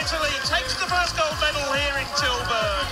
[0.00, 2.88] Italy takes the first gold medal here in Tilburg.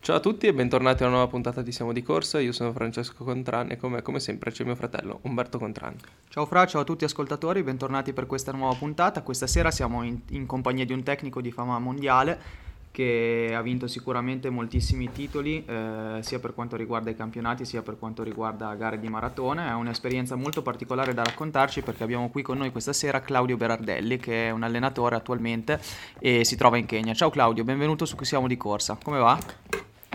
[0.00, 2.40] Ciao a tutti e bentornati a una nuova puntata di Siamo di Corsa.
[2.40, 5.96] Io sono Francesco Contran e con me, come sempre, c'è mio fratello Umberto Contran.
[6.28, 9.22] Ciao Fra, ciao a tutti ascoltatori, bentornati per questa nuova puntata.
[9.22, 12.64] Questa sera siamo in, in compagnia di un tecnico di fama mondiale
[12.96, 17.98] che ha vinto sicuramente moltissimi titoli, eh, sia per quanto riguarda i campionati sia per
[17.98, 19.68] quanto riguarda gare di maratona.
[19.68, 24.16] È un'esperienza molto particolare da raccontarci perché abbiamo qui con noi questa sera Claudio Berardelli,
[24.16, 25.78] che è un allenatore attualmente
[26.18, 27.12] e si trova in Kenya.
[27.12, 28.96] Ciao Claudio, benvenuto su Qui Siamo di Corsa.
[29.02, 29.38] Come va?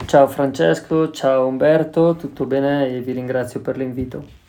[0.07, 4.39] Ciao Francesco, ciao Umberto, tutto bene e vi ringrazio per l'invito.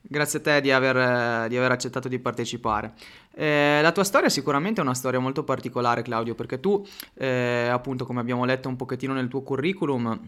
[0.00, 2.94] Grazie a te di aver, di aver accettato di partecipare.
[3.40, 8.04] Eh, la tua storia sicuramente è una storia molto particolare, Claudio, perché tu, eh, appunto,
[8.04, 10.20] come abbiamo letto un pochettino nel tuo curriculum,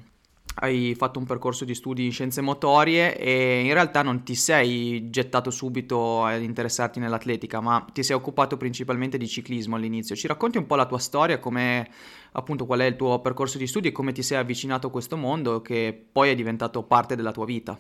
[0.55, 5.11] hai fatto un percorso di studi in scienze motorie e in realtà non ti sei
[5.11, 10.17] gettato subito ad interessarti nell'atletica, ma ti sei occupato principalmente di ciclismo all'inizio.
[10.17, 11.91] Ci racconti un po' la tua storia, come
[12.33, 15.19] appunto qual è il tuo percorso di studi e come ti sei avvicinato a questo
[15.19, 17.79] mondo che poi è diventato parte della tua vita?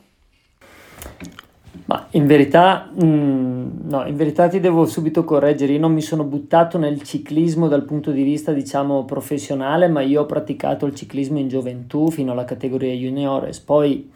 [1.85, 6.23] Ma in verità, mh, no, in verità ti devo subito correggere, io non mi sono
[6.23, 11.39] buttato nel ciclismo dal punto di vista, diciamo, professionale, ma io ho praticato il ciclismo
[11.39, 14.11] in gioventù fino alla categoria juniores, poi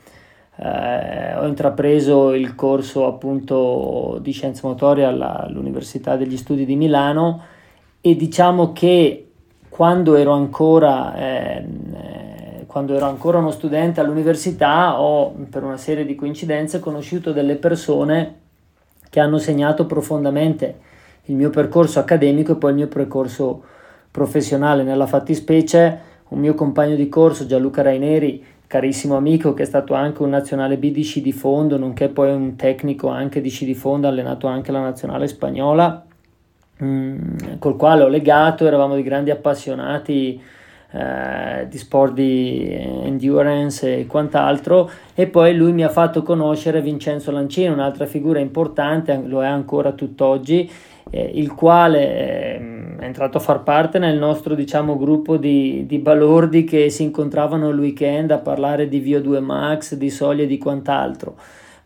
[0.57, 7.43] eh, ho intrapreso il corso appunto di scienze motorie all'Università degli Studi di Milano
[8.01, 9.29] e diciamo che
[9.69, 11.15] quando ero ancora...
[11.17, 12.25] Eh,
[12.77, 18.35] quando ero ancora uno studente all'università ho per una serie di coincidenze conosciuto delle persone
[19.09, 20.81] che hanno segnato profondamente
[21.25, 23.63] il mio percorso accademico e poi il mio percorso
[24.11, 24.83] professionale.
[24.83, 30.23] Nella fattispecie un mio compagno di corso, Gianluca Raineri, carissimo amico che è stato anche
[30.23, 33.75] un nazionale B di sci di fondo, nonché poi un tecnico anche di sci di
[33.75, 36.05] fondo, allenato anche la nazionale spagnola,
[36.77, 40.39] mh, col quale ho legato, eravamo di grandi appassionati
[40.97, 44.91] eh, di sport di endurance e quant'altro.
[45.15, 49.93] E poi lui mi ha fatto conoscere Vincenzo Lancino, un'altra figura importante, lo è ancora
[49.93, 50.71] tutt'oggi,
[51.11, 55.99] eh, il quale eh, è entrato a far parte nel nostro diciamo, gruppo di, di
[55.99, 60.57] balordi che si incontravano il weekend a parlare di VO2 Max, di soglie e di
[60.57, 61.37] quant'altro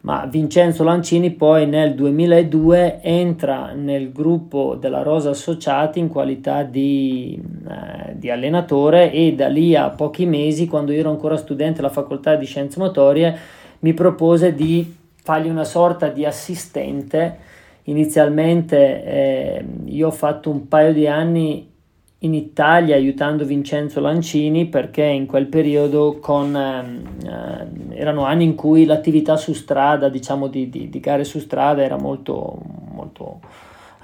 [0.03, 7.38] ma Vincenzo Lancini poi nel 2002 entra nel gruppo della Rosa Associati in qualità di,
[7.69, 11.91] eh, di, allenatore e da lì a pochi mesi, quando io ero ancora studente alla
[11.91, 13.37] facoltà di scienze motorie,
[13.81, 17.49] mi propose di fargli una sorta di assistente.
[17.84, 21.69] Inizialmente eh, io ho fatto un paio di anni
[22.22, 28.84] in Italia aiutando Vincenzo Lancini perché in quel periodo con, eh, erano anni in cui
[28.84, 32.59] l'attività su strada, diciamo di, di, di gare su strada era molto,
[32.92, 33.41] molto,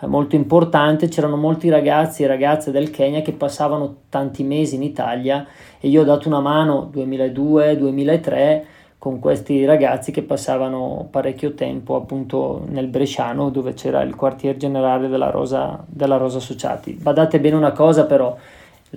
[0.00, 4.82] eh, molto importante, c'erano molti ragazzi e ragazze del Kenya che passavano tanti mesi in
[4.82, 5.47] Italia
[5.78, 8.62] e io ho dato una mano 2002-2003
[9.06, 15.06] con questi ragazzi che passavano parecchio tempo appunto nel Bresciano dove c'era il quartier generale
[15.06, 16.94] della Rosa, della Rosa Associati.
[16.94, 18.37] Badate bene una cosa però,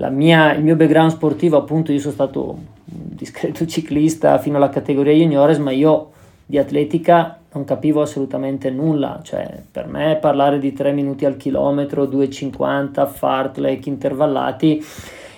[0.10, 5.14] mia, il mio background sportivo appunto io sono stato un discreto ciclista fino alla categoria
[5.14, 6.10] juniores ma io
[6.44, 12.06] di atletica non capivo assolutamente nulla, cioè per me parlare di 3 minuti al chilometro,
[12.06, 14.84] 2,50, fartlek intervallati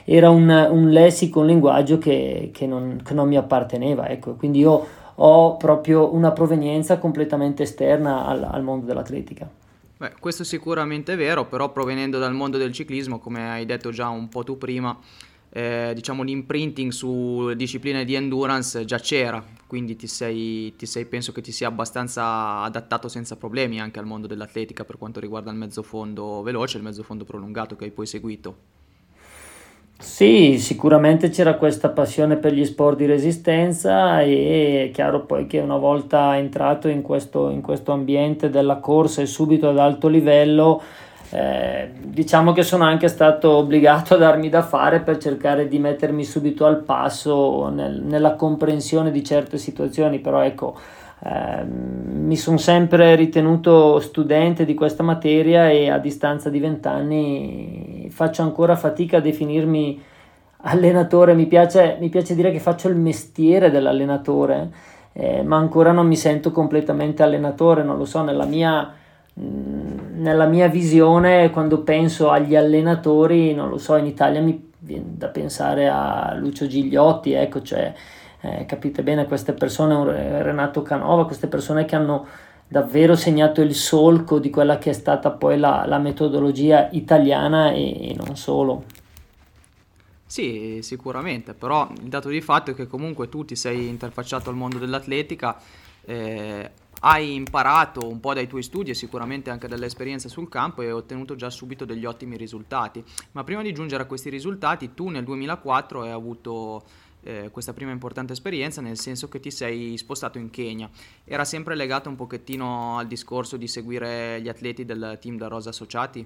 [0.06, 4.59] era un, un lessico, un linguaggio che, che, non, che non mi apparteneva, ecco, quindi
[4.59, 9.50] io ho proprio una provenienza completamente esterna al, al mondo dell'atletica.
[9.98, 14.09] Beh, questo sicuramente è vero, però provenendo dal mondo del ciclismo, come hai detto già
[14.09, 14.98] un po' tu prima,
[15.53, 21.31] eh, diciamo l'imprinting su discipline di endurance già c'era, quindi ti sei, ti sei, penso
[21.31, 25.57] che ti sia abbastanza adattato senza problemi anche al mondo dell'atletica per quanto riguarda il
[25.57, 28.81] mezzo fondo veloce e il mezzo fondo prolungato che hai poi seguito.
[30.03, 35.59] Sì, sicuramente c'era questa passione per gli sport di resistenza e è chiaro poi che
[35.59, 40.81] una volta entrato in questo, in questo ambiente della corsa e subito ad alto livello,
[41.30, 46.24] eh, diciamo che sono anche stato obbligato a darmi da fare per cercare di mettermi
[46.24, 50.75] subito al passo nel, nella comprensione di certe situazioni, però ecco,
[51.23, 58.41] eh, mi sono sempre ritenuto studente di questa materia e a distanza di vent'anni faccio
[58.41, 60.01] ancora fatica a definirmi
[60.63, 64.69] allenatore, mi piace, mi piace dire che faccio il mestiere dell'allenatore,
[65.13, 68.91] eh, ma ancora non mi sento completamente allenatore, non lo so, nella mia
[69.39, 75.06] mm, nella mia visione, quando penso agli allenatori, non lo so, in Italia mi viene
[75.18, 77.94] da pensare a Lucio Gigliotti, ecco, cioè,
[78.41, 82.27] eh, capite bene, queste persone, Renato Canova, queste persone che hanno
[82.67, 88.11] davvero segnato il solco di quella che è stata poi la, la metodologia italiana e,
[88.11, 88.85] e non solo.
[90.25, 94.55] Sì, sicuramente, però il dato di fatto è che comunque tu ti sei interfacciato al
[94.55, 95.59] mondo dell'atletica,
[96.05, 96.71] eh,
[97.01, 100.91] hai imparato un po' dai tuoi studi e sicuramente anche dall'esperienza sul campo e hai
[100.94, 103.03] ottenuto già subito degli ottimi risultati.
[103.33, 106.83] Ma prima di giungere a questi risultati, tu nel 2004 hai avuto
[107.23, 110.89] eh, questa prima importante esperienza, nel senso che ti sei spostato in Kenya.
[111.23, 115.69] Era sempre legato un pochettino al discorso di seguire gli atleti del team da Rosa
[115.69, 116.25] Associati?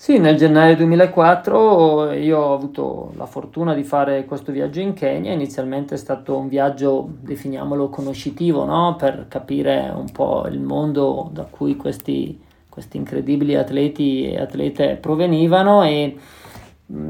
[0.00, 5.32] Sì, nel gennaio 2004 io ho avuto la fortuna di fare questo viaggio in Kenya,
[5.32, 8.94] inizialmente è stato un viaggio, definiamolo conoscitivo, no?
[8.94, 15.82] per capire un po' il mondo da cui questi, questi incredibili atleti e atlete provenivano
[15.82, 16.16] e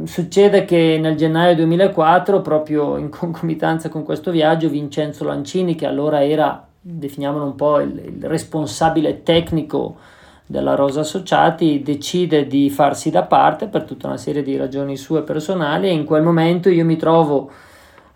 [0.04, 6.24] succede che nel gennaio 2004, proprio in concomitanza con questo viaggio, Vincenzo Lancini, che allora
[6.24, 9.96] era, definiamolo un po', il, il responsabile tecnico
[10.44, 15.22] della Rosa Associati decide di farsi da parte per tutta una serie di ragioni sue
[15.22, 17.50] personali e in quel momento io mi trovo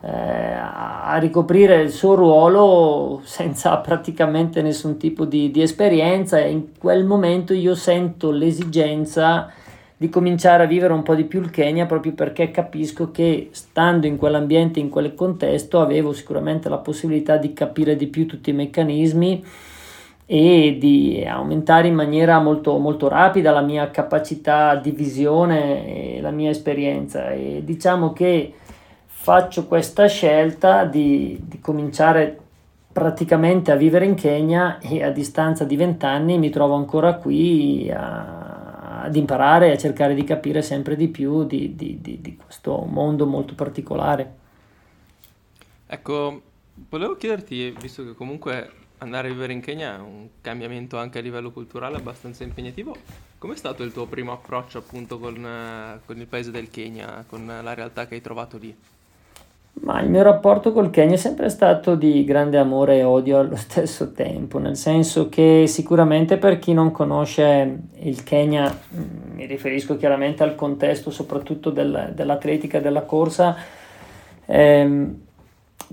[0.00, 6.79] eh, a ricoprire il suo ruolo senza praticamente nessun tipo di, di esperienza e in
[6.79, 9.50] quel momento io sento l'esigenza
[10.02, 14.08] di cominciare a vivere un po' di più il Kenya proprio perché capisco che stando
[14.08, 18.52] in quell'ambiente, in quel contesto, avevo sicuramente la possibilità di capire di più tutti i
[18.52, 19.44] meccanismi
[20.26, 26.32] e di aumentare in maniera molto, molto rapida la mia capacità di visione e la
[26.32, 27.31] mia esperienza.
[27.31, 28.54] E diciamo che
[29.06, 32.38] faccio questa scelta di, di cominciare
[32.90, 38.41] praticamente a vivere in Kenya e a distanza di vent'anni mi trovo ancora qui a,
[39.02, 43.26] ad imparare e a cercare di capire sempre di più di, di, di questo mondo
[43.26, 44.40] molto particolare.
[45.87, 46.43] Ecco,
[46.88, 51.22] volevo chiederti, visto che comunque andare a vivere in Kenya è un cambiamento anche a
[51.22, 52.96] livello culturale abbastanza impegnativo.
[53.37, 57.44] Com'è stato il tuo primo approccio appunto con, eh, con, il paese del Kenya, con
[57.46, 58.75] la realtà che hai trovato lì?
[59.74, 63.56] Ma il mio rapporto col Kenya è sempre stato di grande amore e odio allo
[63.56, 69.96] stesso tempo, nel senso che sicuramente per chi non conosce il Kenya, mm, mi riferisco
[69.96, 73.56] chiaramente al contesto soprattutto del, dell'atletica e della corsa,
[74.46, 75.20] ehm,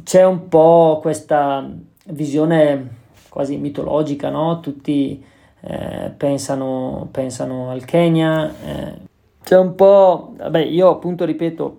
[0.03, 1.67] c'è un po' questa
[2.07, 2.97] visione
[3.29, 4.59] quasi mitologica, no?
[4.59, 5.23] tutti
[5.61, 8.53] eh, pensano, pensano, al Kenya.
[8.65, 8.93] Eh.
[9.43, 11.77] C'è un po', vabbè, io appunto ripeto,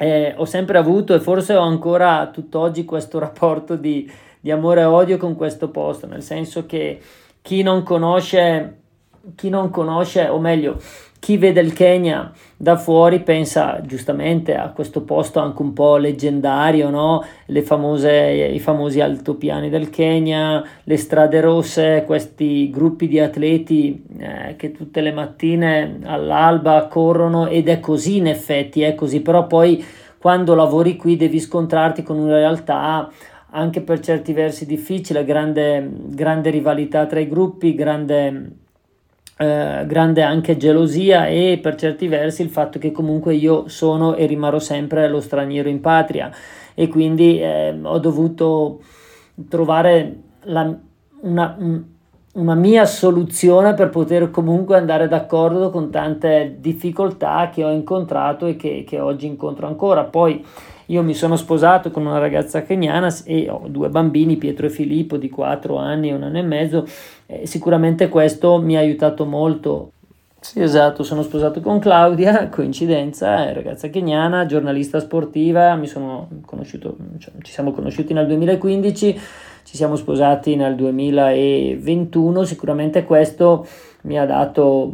[0.00, 4.10] eh, ho sempre avuto e forse ho ancora tutt'oggi questo rapporto di,
[4.40, 7.00] di amore e odio con questo posto, nel senso che
[7.42, 8.76] chi non conosce,
[9.34, 10.80] chi non conosce, o meglio,
[11.18, 16.90] chi vede il Kenya da fuori pensa giustamente a questo posto anche un po' leggendario,
[16.90, 17.24] no?
[17.62, 24.72] famose, i famosi altopiani del Kenya, le strade rosse, questi gruppi di atleti eh, che
[24.72, 29.84] tutte le mattine all'alba corrono ed è così in effetti, è così, però poi
[30.18, 33.10] quando lavori qui devi scontrarti con una realtà
[33.50, 38.50] anche per certi versi difficile, grande, grande rivalità tra i gruppi, grande
[39.38, 44.26] eh, grande anche gelosia e per certi versi il fatto che comunque io sono e
[44.26, 46.30] rimarrò sempre lo straniero in patria
[46.74, 48.80] e quindi eh, ho dovuto
[49.48, 50.76] trovare la,
[51.20, 51.56] una,
[52.32, 58.56] una mia soluzione per poter comunque andare d'accordo con tante difficoltà che ho incontrato e
[58.56, 60.04] che, che oggi incontro ancora.
[60.04, 60.44] Poi
[60.90, 65.18] io mi sono sposato con una ragazza keniana e ho due bambini, Pietro e Filippo,
[65.18, 66.86] di 4 anni e un anno e mezzo.
[67.26, 69.92] E sicuramente questo mi ha aiutato molto.
[70.40, 76.28] Sì, esatto, sono sposato con Claudia, coincidenza, ragazza keniana, giornalista sportiva, sono
[77.18, 79.20] cioè, ci siamo conosciuti nel 2015,
[79.64, 83.66] ci siamo sposati nel 2021, sicuramente questo
[84.02, 84.92] mi ha dato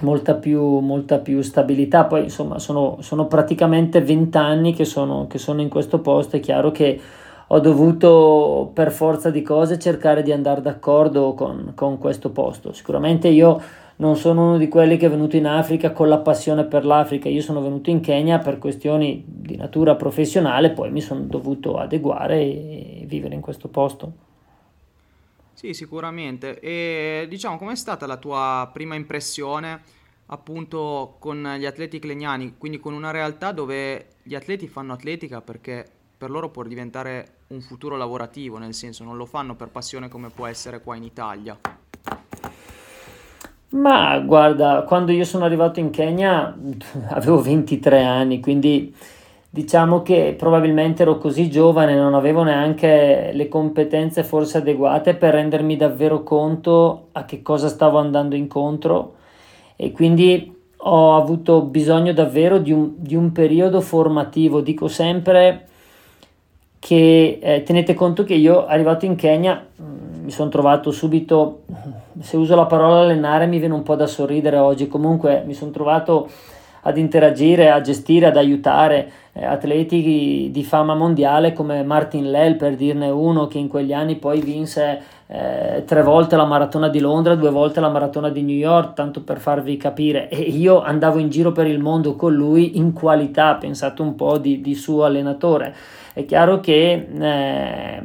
[0.00, 2.04] molta più, molta più stabilità.
[2.04, 6.70] Poi insomma sono, sono praticamente vent'anni che sono, che sono in questo posto, è chiaro
[6.70, 7.00] che
[7.46, 12.72] ho dovuto per forza di cose cercare di andare d'accordo con, con questo posto.
[12.72, 13.60] Sicuramente io
[13.96, 17.28] non sono uno di quelli che è venuto in Africa con la passione per l'Africa,
[17.28, 22.40] io sono venuto in Kenya per questioni di natura professionale, poi mi sono dovuto adeguare
[22.40, 24.31] e vivere in questo posto.
[25.62, 26.58] Sì, sicuramente.
[26.58, 29.80] E diciamo, com'è stata la tua prima impressione
[30.26, 35.86] appunto con gli atleti cleniani, quindi con una realtà dove gli atleti fanno atletica perché
[36.18, 40.30] per loro può diventare un futuro lavorativo, nel senso non lo fanno per passione come
[40.30, 41.56] può essere qua in Italia.
[43.68, 46.58] Ma guarda, quando io sono arrivato in Kenya
[47.10, 48.92] avevo 23 anni, quindi
[49.54, 55.76] diciamo che probabilmente ero così giovane, non avevo neanche le competenze forse adeguate per rendermi
[55.76, 59.16] davvero conto a che cosa stavo andando incontro
[59.76, 64.62] e quindi ho avuto bisogno davvero di un, di un periodo formativo.
[64.62, 65.66] Dico sempre
[66.78, 71.64] che eh, tenete conto che io arrivato in Kenya mm, mi sono trovato subito,
[72.20, 75.70] se uso la parola allenare mi viene un po' da sorridere oggi, comunque mi sono
[75.70, 76.30] trovato
[76.82, 82.74] ad interagire, a gestire, ad aiutare eh, atleti di fama mondiale come Martin Lell per
[82.74, 87.34] dirne uno che in quegli anni poi vinse eh, tre volte la maratona di Londra,
[87.34, 90.28] due volte la maratona di New York, tanto per farvi capire.
[90.28, 94.38] E io andavo in giro per il mondo con lui in qualità, pensate un po'
[94.38, 95.74] di, di suo allenatore.
[96.12, 98.02] È chiaro che eh,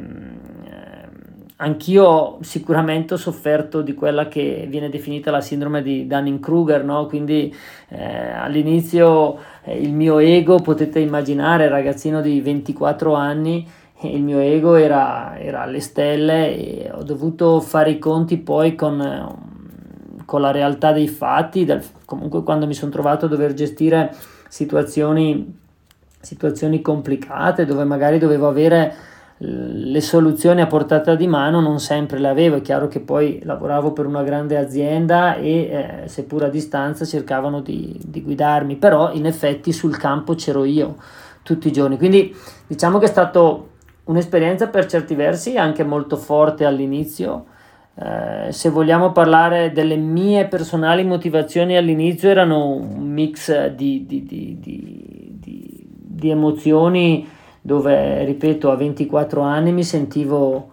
[1.60, 7.06] anch'io sicuramente ho sofferto di quella che viene definita la sindrome di Dunning-Kruger, no?
[7.06, 7.54] quindi
[7.88, 13.68] eh, all'inizio eh, il mio ego, potete immaginare, ragazzino di 24 anni,
[14.02, 20.22] il mio ego era, era, alle stelle e ho dovuto fare i conti poi con,
[20.24, 24.14] con la realtà dei fatti, del, comunque quando mi sono trovato a dover gestire
[24.48, 25.58] situazioni,
[26.20, 28.94] situazioni complicate dove magari dovevo avere
[29.40, 33.92] le soluzioni a portata di mano non sempre le avevo, è chiaro che poi lavoravo
[33.92, 39.26] per una grande azienda e eh, seppur a distanza cercavano di, di guidarmi, però in
[39.26, 40.96] effetti sul campo c'ero io
[41.42, 42.34] tutti i giorni, quindi
[42.66, 43.68] diciamo che è stato
[44.04, 47.46] un'esperienza per certi versi anche molto forte all'inizio.
[47.94, 54.26] Eh, se vogliamo parlare delle mie personali motivazioni all'inizio erano un mix di, di,
[56.18, 57.36] di emozioni
[57.68, 60.70] dove, ripeto, a 24 anni mi sentivo,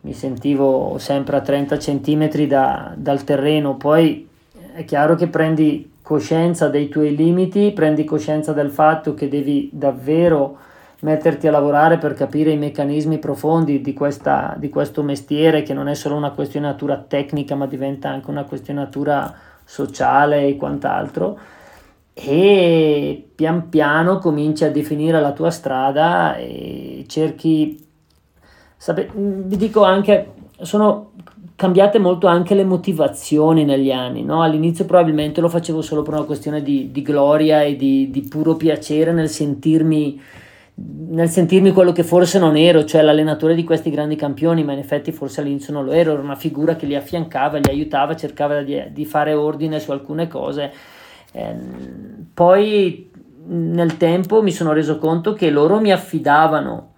[0.00, 4.26] mi sentivo sempre a 30 cm da, dal terreno, poi
[4.72, 10.56] è chiaro che prendi coscienza dei tuoi limiti, prendi coscienza del fatto che devi davvero
[11.00, 15.86] metterti a lavorare per capire i meccanismi profondi di, questa, di questo mestiere che non
[15.86, 19.32] è solo una questione natura tecnica ma diventa anche una questione natura
[19.64, 21.38] sociale e quant'altro
[22.20, 27.86] e pian piano cominci a definire la tua strada e cerchi
[28.76, 31.12] sape, vi dico anche sono
[31.54, 34.42] cambiate molto anche le motivazioni negli anni no?
[34.42, 38.56] all'inizio probabilmente lo facevo solo per una questione di, di gloria e di, di puro
[38.56, 40.20] piacere nel sentirmi
[41.08, 44.78] nel sentirmi quello che forse non ero, cioè l'allenatore di questi grandi campioni, ma in
[44.78, 48.62] effetti forse all'inizio non lo ero, era una figura che li affiancava, li aiutava, cercava
[48.62, 50.72] di, di fare ordine su alcune cose.
[51.32, 51.56] Eh,
[52.32, 53.10] poi
[53.46, 56.92] nel tempo mi sono reso conto che loro mi affidavano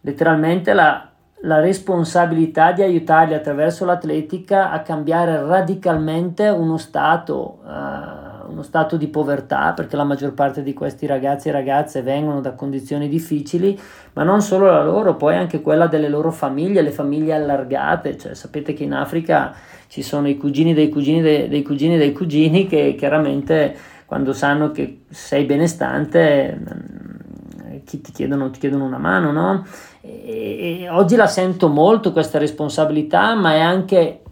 [0.00, 1.08] letteralmente la,
[1.42, 7.60] la responsabilità di aiutarli attraverso l'atletica a cambiare radicalmente uno stato.
[7.64, 12.40] Uh, uno stato di povertà, perché la maggior parte di questi ragazzi e ragazze vengono
[12.40, 13.78] da condizioni difficili,
[14.12, 18.34] ma non solo la loro, poi anche quella delle loro famiglie, le famiglie allargate, cioè
[18.34, 19.52] sapete che in Africa
[19.94, 24.72] ci sono i cugini dei cugini dei, dei cugini dei cugini che chiaramente quando sanno
[24.72, 29.64] che sei benestante mm, ti chiedono, ti chiedono una mano, no?
[30.00, 34.22] E, e oggi la sento molto questa responsabilità, ma è anche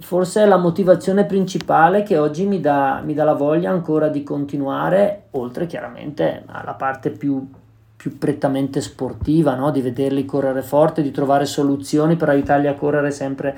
[0.00, 5.26] forse la motivazione principale che oggi mi dà, mi dà la voglia ancora di continuare,
[5.30, 7.48] oltre chiaramente alla parte più,
[7.94, 9.70] più prettamente sportiva, no?
[9.70, 13.56] di vederli correre forte, di trovare soluzioni per aiutarli a correre sempre,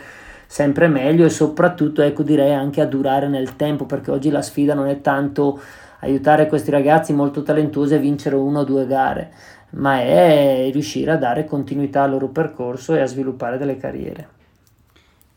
[0.52, 4.75] sempre meglio e soprattutto ecco direi anche a durare nel tempo, perché oggi la sfida
[4.75, 5.59] non è tanto
[6.00, 9.32] aiutare questi ragazzi molto talentuosi a vincere una o due gare,
[9.71, 14.28] ma è riuscire a dare continuità al loro percorso e a sviluppare delle carriere.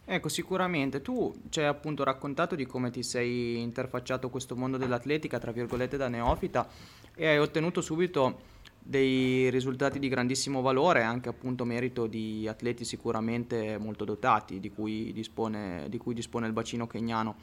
[0.03, 1.01] Ecco, sicuramente.
[1.01, 5.95] Tu ci hai appunto raccontato di come ti sei interfacciato questo mondo dell'atletica, tra virgolette,
[5.95, 6.67] da neofita
[7.15, 8.53] e hai ottenuto subito
[8.87, 15.11] dei risultati di grandissimo valore, anche appunto merito di atleti sicuramente molto dotati, di cui
[15.11, 17.35] dispone, di cui dispone il bacino keniano.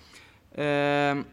[0.54, 1.25] Eh,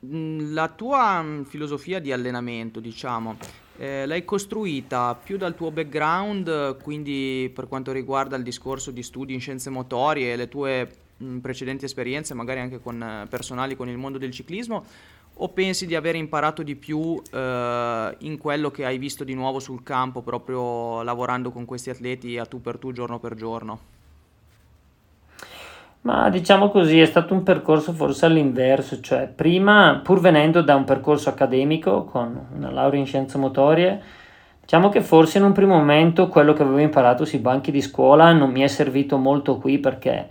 [0.00, 3.36] la tua filosofia di allenamento, diciamo,
[3.76, 9.32] eh, l'hai costruita più dal tuo background, quindi per quanto riguarda il discorso di studi
[9.32, 13.88] in scienze motorie e le tue mh, precedenti esperienze, magari anche con, eh, personali con
[13.88, 14.84] il mondo del ciclismo,
[15.42, 19.58] o pensi di aver imparato di più eh, in quello che hai visto di nuovo
[19.58, 23.78] sul campo, proprio lavorando con questi atleti a tu per tu, giorno per giorno?
[26.02, 30.84] Ma diciamo così, è stato un percorso forse all'inverso, cioè prima, pur venendo da un
[30.84, 34.02] percorso accademico con una laurea in scienze motorie,
[34.70, 38.32] Diciamo che forse in un primo momento quello che avevo imparato sui banchi di scuola
[38.32, 40.28] non mi è servito molto qui perché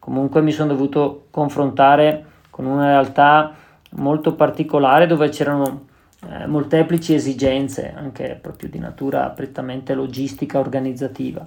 [0.00, 3.54] comunque mi sono dovuto confrontare con una realtà
[3.92, 5.86] molto particolare dove c'erano
[6.28, 11.46] eh, molteplici esigenze, anche proprio di natura prettamente logistica, organizzativa.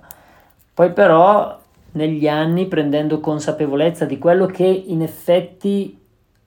[0.74, 1.60] Poi però
[1.92, 5.98] negli anni prendendo consapevolezza di quello che in effetti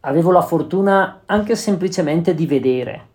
[0.01, 3.07] avevo la fortuna anche semplicemente di vedere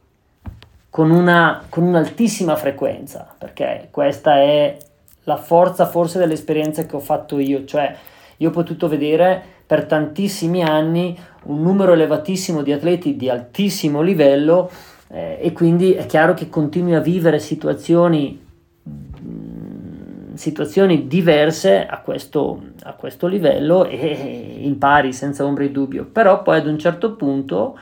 [0.89, 4.77] con, una, con un'altissima frequenza, perché questa è
[5.23, 7.95] la forza forse dell'esperienza che ho fatto io, cioè
[8.37, 14.71] io ho potuto vedere per tantissimi anni un numero elevatissimo di atleti di altissimo livello
[15.09, 18.41] eh, e quindi è chiaro che continui a vivere situazioni,
[18.87, 26.41] mm, situazioni diverse a questo, a questo livello e impari senza ombra di dubbio, però
[26.41, 27.77] poi ad un certo punto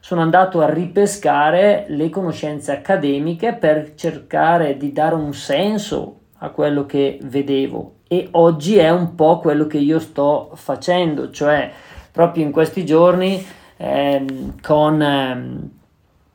[0.00, 6.86] sono andato a ripescare le conoscenze accademiche per cercare di dare un senso a quello
[6.86, 11.70] che vedevo e oggi è un po' quello che io sto facendo, cioè
[12.10, 15.70] proprio in questi giorni ehm, con, ehm,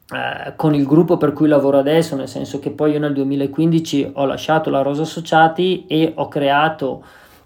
[0.10, 4.12] eh, con, il gruppo per cui lavoro adesso, nel senso che poi io nel 2015
[4.13, 7.03] ho lasciato la Rosa Associati e ho creato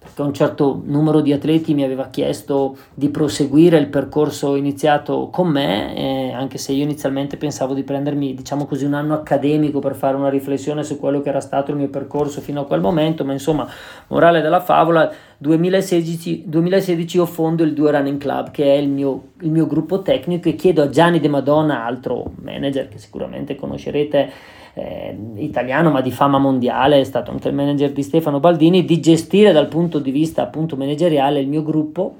[0.09, 5.47] perché un certo numero di atleti mi aveva chiesto di proseguire il percorso iniziato con
[5.47, 9.95] me, eh, anche se io inizialmente pensavo di prendermi, diciamo così, un anno accademico per
[9.95, 13.23] fare una riflessione su quello che era stato il mio percorso fino a quel momento,
[13.23, 13.67] ma insomma,
[14.07, 19.29] morale della favola, 2016, 2016 io fondo il Due Running Club, che è il mio,
[19.41, 24.31] il mio gruppo tecnico e chiedo a Gianni De Madonna, altro manager che sicuramente conoscerete,
[24.79, 28.99] eh, italiano ma di fama mondiale, è stato anche il manager di Stefano Baldini, di
[28.99, 32.15] gestire dal punto di vista appunto manageriale il mio gruppo.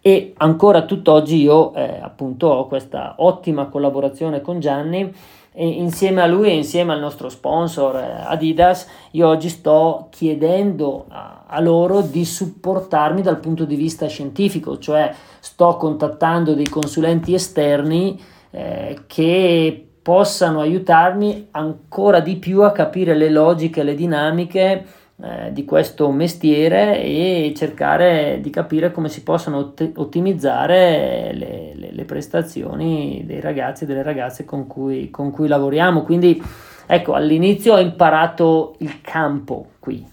[0.00, 5.12] E ancora tutt'oggi io eh, appunto ho questa ottima collaborazione con Gianni
[5.52, 11.06] e insieme a lui e insieme al nostro sponsor eh, Adidas io oggi sto chiedendo
[11.08, 17.34] a, a loro di supportarmi dal punto di vista scientifico, cioè sto contattando dei consulenti
[17.34, 24.84] esterni eh, che possano aiutarmi ancora di più a capire le logiche, le dinamiche
[25.20, 31.90] eh, di questo mestiere e cercare di capire come si possono ot- ottimizzare le, le,
[31.90, 36.04] le, prestazioni dei ragazzi e delle ragazze con cui, con cui lavoriamo.
[36.04, 36.40] Quindi
[36.86, 40.06] ecco, all'inizio ho imparato il campo qui,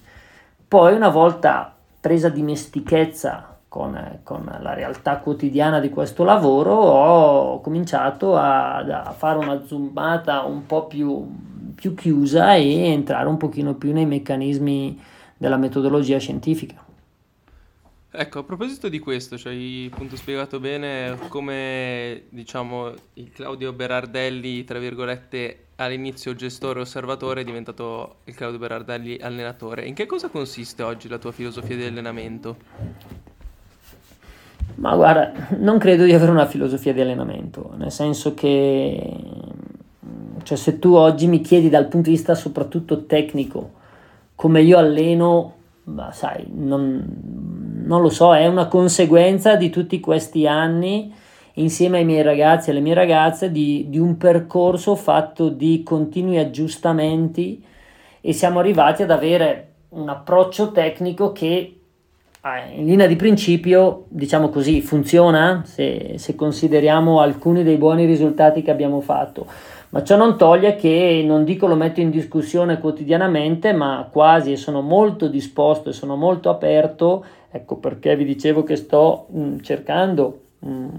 [0.67, 8.35] poi una volta presa dimestichezza con, con, la realtà quotidiana di questo lavoro ho cominciato
[8.35, 11.27] a, a fare una zoomata un po' più,
[11.73, 15.01] più, chiusa e entrare un pochino più nei meccanismi
[15.35, 16.85] della metodologia scientifica.
[18.11, 24.63] Ecco, a proposito di questo, ci hai appunto spiegato bene come, diciamo, il Claudio Berardelli,
[24.65, 29.87] tra virgolette, all'inizio gestore osservatore è diventato il Claudio Berardelli allenatore.
[29.87, 33.31] In che cosa consiste oggi la tua filosofia di allenamento?
[34.75, 39.17] Ma guarda, non credo di avere una filosofia di allenamento, nel senso che
[40.43, 43.81] cioè, se tu oggi mi chiedi dal punto di vista soprattutto tecnico
[44.35, 45.53] come io alleno,
[45.85, 47.03] ma sai, non,
[47.85, 51.13] non lo so, è una conseguenza di tutti questi anni
[51.53, 56.39] insieme ai miei ragazzi e alle mie ragazze di, di un percorso fatto di continui
[56.39, 57.63] aggiustamenti
[58.19, 61.82] e siamo arrivati ad avere un approccio tecnico che
[62.75, 68.71] in linea di principio, diciamo così, funziona se, se, consideriamo alcuni dei buoni risultati che
[68.71, 69.45] abbiamo fatto.
[69.89, 74.57] Ma ciò non toglie che, non dico lo metto in discussione quotidianamente, ma quasi e
[74.57, 79.59] sono molto disposto e sono molto aperto, ecco perché vi dicevo che sto mh, mm,
[79.59, 80.89] cercando mh, mm,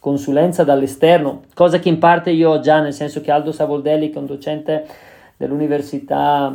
[0.00, 4.16] consulenza dall'esterno, cosa che in parte io ho già, nel senso che Aldo Savoldelli, che
[4.16, 4.86] è un docente
[5.36, 6.52] dell'università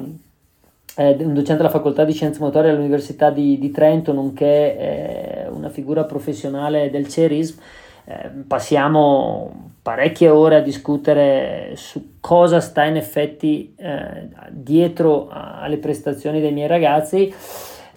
[0.96, 5.70] eh, un docente della facoltà di scienze motorie all'Università di, di Trento, nonché eh, una
[5.70, 7.60] figura professionale del CERISM.
[8.08, 16.40] Eh, passiamo parecchie ore a discutere su cosa sta in effetti eh, dietro alle prestazioni
[16.40, 17.34] dei miei ragazzi.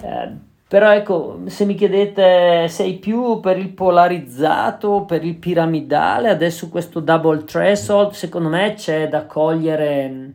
[0.03, 6.69] Eh, però ecco, se mi chiedete sei più per il polarizzato, per il piramidale, adesso
[6.69, 10.33] questo double threshold, secondo me c'è da cogliere,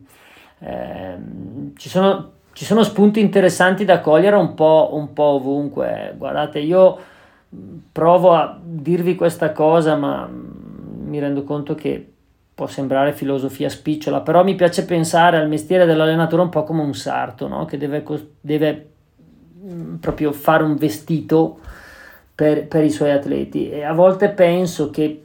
[0.58, 1.16] eh,
[1.76, 6.14] ci sono ci sono spunti interessanti da cogliere un po', un po' ovunque.
[6.16, 6.98] Guardate, io
[7.90, 12.10] provo a dirvi questa cosa, ma mi rendo conto che
[12.54, 16.94] può sembrare filosofia spicciola, però mi piace pensare al mestiere dell'allenatore un po' come un
[16.94, 17.64] sarto, no?
[17.64, 18.04] che deve,
[18.40, 18.90] deve
[19.98, 21.58] proprio fare un vestito
[22.32, 23.68] per, per, i suoi atleti.
[23.68, 25.24] E a volte penso che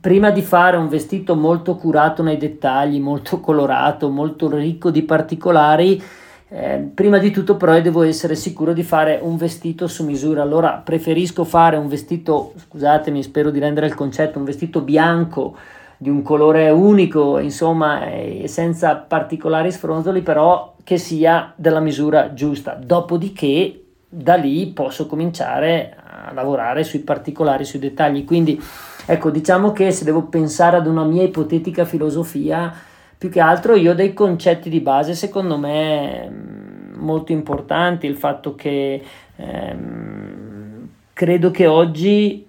[0.00, 6.02] prima di fare un vestito molto curato nei dettagli, molto colorato, molto ricco di particolari,
[6.48, 10.42] eh, prima di tutto però devo essere sicuro di fare un vestito su misura.
[10.42, 15.56] Allora preferisco fare un vestito, scusatemi, spero di rendere il concetto, un vestito bianco
[15.98, 22.74] di un colore unico, insomma, e senza particolari sfronzoli, però che sia della misura giusta.
[22.74, 25.96] Dopodiché da lì posso cominciare
[26.28, 28.24] a lavorare sui particolari, sui dettagli.
[28.24, 28.60] Quindi
[29.06, 32.72] ecco, diciamo che se devo pensare ad una mia ipotetica filosofia,
[33.16, 38.16] più che altro io ho dei concetti di base secondo me mm, molto importanti, il
[38.16, 39.02] fatto che
[39.36, 42.46] ehm, credo che oggi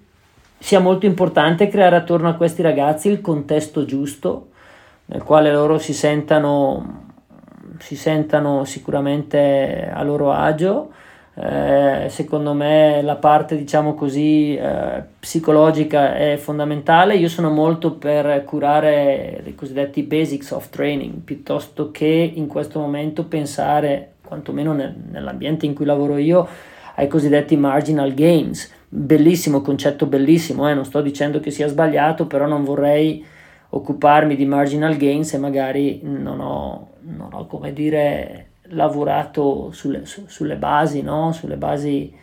[0.59, 4.49] sia molto importante creare attorno a questi ragazzi il contesto giusto
[5.05, 7.05] nel quale loro si sentano,
[7.77, 10.91] si sentano sicuramente a loro agio
[11.39, 18.43] eh, secondo me la parte diciamo così eh, psicologica è fondamentale io sono molto per
[18.43, 25.67] curare i cosiddetti basics of training piuttosto che in questo momento pensare quantomeno nel, nell'ambiente
[25.67, 26.47] in cui lavoro io
[26.95, 30.73] ai cosiddetti marginal gains bellissimo concetto bellissimo eh?
[30.73, 33.23] non sto dicendo che sia sbagliato però non vorrei
[33.69, 40.25] occuparmi di marginal gains e magari non ho, non ho come dire lavorato sulle, su,
[40.27, 41.31] sulle basi, no?
[41.31, 42.13] sulle basi,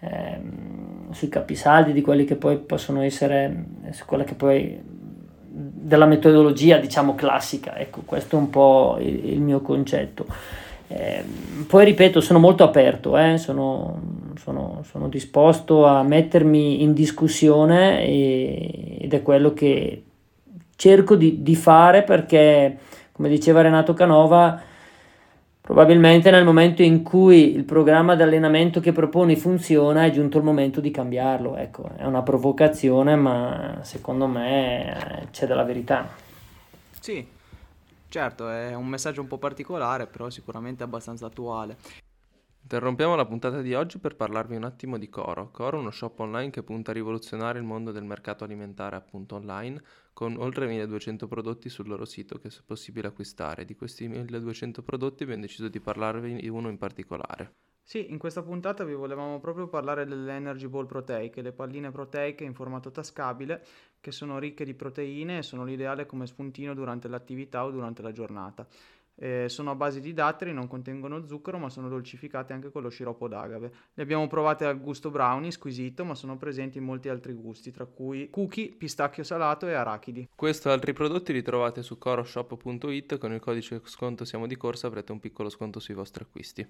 [0.00, 4.80] ehm, sui capisaldi di quelli che poi possono essere, su quella che poi
[5.52, 10.26] della metodologia diciamo classica, ecco questo è un po' il, il mio concetto.
[10.92, 11.22] Eh,
[11.68, 13.38] poi ripeto, sono molto aperto, eh?
[13.38, 14.00] sono,
[14.36, 20.02] sono, sono, disposto a mettermi in discussione e, ed è quello che
[20.74, 22.78] cerco di, di fare perché,
[23.12, 24.60] come diceva Renato Canova,
[25.70, 30.42] Probabilmente nel momento in cui il programma di allenamento che proponi funziona è giunto il
[30.42, 31.54] momento di cambiarlo.
[31.54, 36.08] Ecco, è una provocazione, ma secondo me c'è della verità.
[36.98, 37.24] Sì,
[38.08, 41.76] certo, è un messaggio un po' particolare, però sicuramente abbastanza attuale.
[42.72, 45.50] Interrompiamo la puntata di oggi per parlarvi un attimo di Coro.
[45.50, 49.34] Coro è uno shop online che punta a rivoluzionare il mondo del mercato alimentare appunto
[49.34, 53.64] online con oltre 1200 prodotti sul loro sito che è possibile acquistare.
[53.64, 57.54] Di questi 1200 prodotti abbiamo deciso di parlarvi di uno in particolare.
[57.82, 62.44] Sì, in questa puntata vi volevamo proprio parlare delle Energy Ball proteiche, le palline proteiche
[62.44, 63.64] in formato tascabile
[63.98, 68.12] che sono ricche di proteine e sono l'ideale come spuntino durante l'attività o durante la
[68.12, 68.64] giornata.
[69.22, 72.88] Eh, sono a base di datteri, non contengono zucchero, ma sono dolcificate anche con lo
[72.88, 73.70] sciroppo d'agave.
[73.92, 77.84] Le abbiamo provate al gusto brownie, squisito, ma sono presenti in molti altri gusti, tra
[77.84, 80.26] cui cookie, pistacchio salato e arachidi.
[80.34, 84.86] Questo e altri prodotti li trovate su coroshop.it, con il codice sconto siamo di corsa
[84.86, 86.66] avrete un piccolo sconto sui vostri acquisti.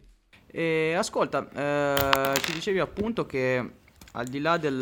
[0.47, 3.79] E ascolta, eh, ci dicevi appunto che
[4.12, 4.77] al di là del,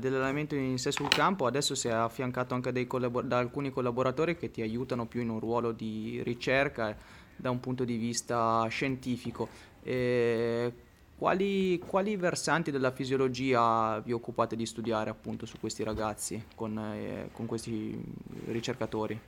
[0.00, 4.50] dell'allenamento in sé sul campo, adesso si è affiancato anche collabor- da alcuni collaboratori che
[4.50, 6.96] ti aiutano più in un ruolo di ricerca
[7.36, 9.48] da un punto di vista scientifico.
[9.82, 10.72] E
[11.16, 17.28] quali, quali versanti della fisiologia vi occupate di studiare appunto su questi ragazzi, con, eh,
[17.32, 18.00] con questi
[18.46, 19.18] ricercatori?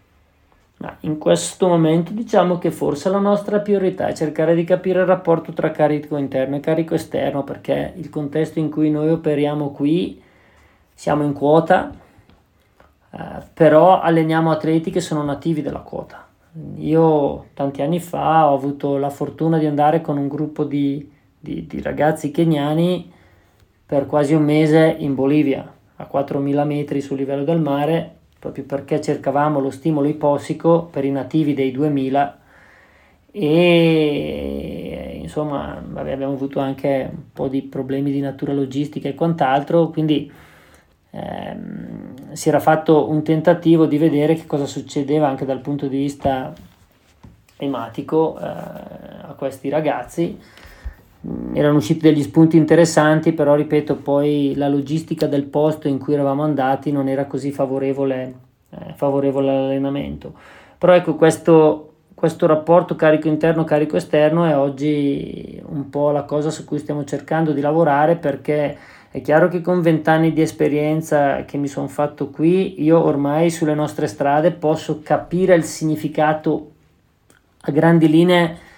[1.00, 5.52] In questo momento diciamo che forse la nostra priorità è cercare di capire il rapporto
[5.52, 10.22] tra carico interno e carico esterno perché il contesto in cui noi operiamo qui
[11.00, 11.90] siamo in quota,
[13.10, 13.18] eh,
[13.54, 16.28] però alleniamo atleti che sono nativi della quota.
[16.76, 21.66] Io tanti anni fa ho avuto la fortuna di andare con un gruppo di, di,
[21.66, 23.10] di ragazzi keniani
[23.86, 29.02] per quasi un mese in Bolivia, a 4.000 metri sul livello del mare, proprio perché
[29.02, 32.38] cercavamo lo stimolo ipossico per i nativi dei 2000
[33.32, 39.90] e insomma vabbè, abbiamo avuto anche un po' di problemi di natura logistica e quant'altro,
[39.90, 40.32] quindi
[41.10, 45.98] ehm, si era fatto un tentativo di vedere che cosa succedeva anche dal punto di
[45.98, 46.52] vista
[47.58, 50.38] ematico eh, a questi ragazzi
[51.52, 56.42] erano usciti degli spunti interessanti, però ripeto, poi la logistica del posto in cui eravamo
[56.42, 58.34] andati non era così favorevole,
[58.70, 60.32] eh, favorevole all'allenamento.
[60.78, 66.50] Però ecco, questo, questo rapporto carico interno, carico esterno è oggi un po' la cosa
[66.50, 68.76] su cui stiamo cercando di lavorare perché
[69.10, 73.74] è chiaro che con vent'anni di esperienza che mi sono fatto qui, io ormai sulle
[73.74, 76.70] nostre strade posso capire il significato
[77.62, 78.68] a grandi linee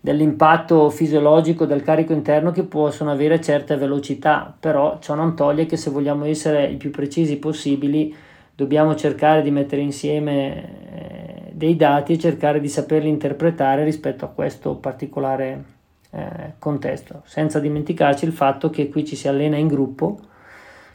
[0.00, 5.76] dell'impatto fisiologico del carico interno che possono avere certe velocità, però ciò non toglie che
[5.76, 8.14] se vogliamo essere i più precisi possibili
[8.54, 14.28] dobbiamo cercare di mettere insieme eh, dei dati e cercare di saperli interpretare rispetto a
[14.28, 15.64] questo particolare
[16.10, 20.18] eh, contesto, senza dimenticarci il fatto che qui ci si allena in gruppo,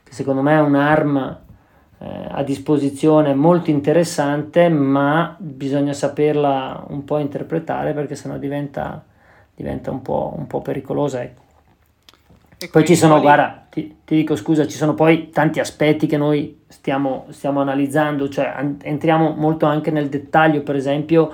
[0.03, 1.42] che secondo me è un'arma
[2.29, 9.03] a disposizione molto interessante, ma bisogna saperla un po' interpretare perché sennò diventa,
[9.55, 11.21] diventa un, po', un po' pericolosa.
[11.21, 11.41] Ecco.
[12.71, 16.61] Poi ci sono, guarda, ti, ti, dico scusa, ci sono poi tanti aspetti che noi
[16.67, 21.31] stiamo, stiamo analizzando, cioè an- entriamo molto anche nel dettaglio, per esempio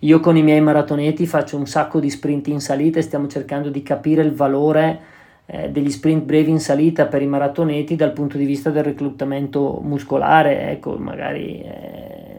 [0.00, 3.68] io con i miei maratoneti faccio un sacco di sprint in salita e stiamo cercando
[3.68, 5.09] di capire il valore
[5.52, 9.80] eh, degli sprint brevi in salita per i maratoneti dal punto di vista del reclutamento
[9.82, 12.38] muscolare, ecco, magari eh,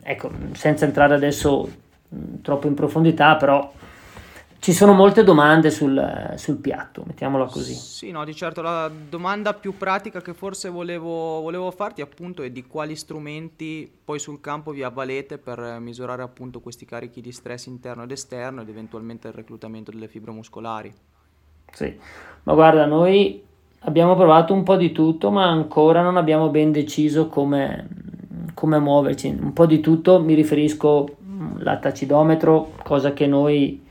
[0.00, 1.68] ecco, senza entrare adesso
[2.08, 3.68] mh, troppo in profondità, però
[4.60, 7.74] ci sono molte domande sul, sul, piatto, mettiamola così.
[7.74, 12.50] Sì, no, di certo la domanda più pratica che forse volevo, volevo, farti appunto è
[12.50, 17.66] di quali strumenti poi sul campo vi avvalete per misurare appunto questi carichi di stress
[17.66, 20.94] interno ed esterno ed eventualmente il reclutamento delle fibre muscolari.
[21.74, 21.92] Sì,
[22.44, 23.42] ma guarda, noi
[23.80, 27.88] abbiamo provato un po' di tutto, ma ancora non abbiamo ben deciso come,
[28.54, 29.36] come muoverci.
[29.40, 31.16] Un po' di tutto mi riferisco
[31.58, 33.82] all'attacidometro, cosa che noi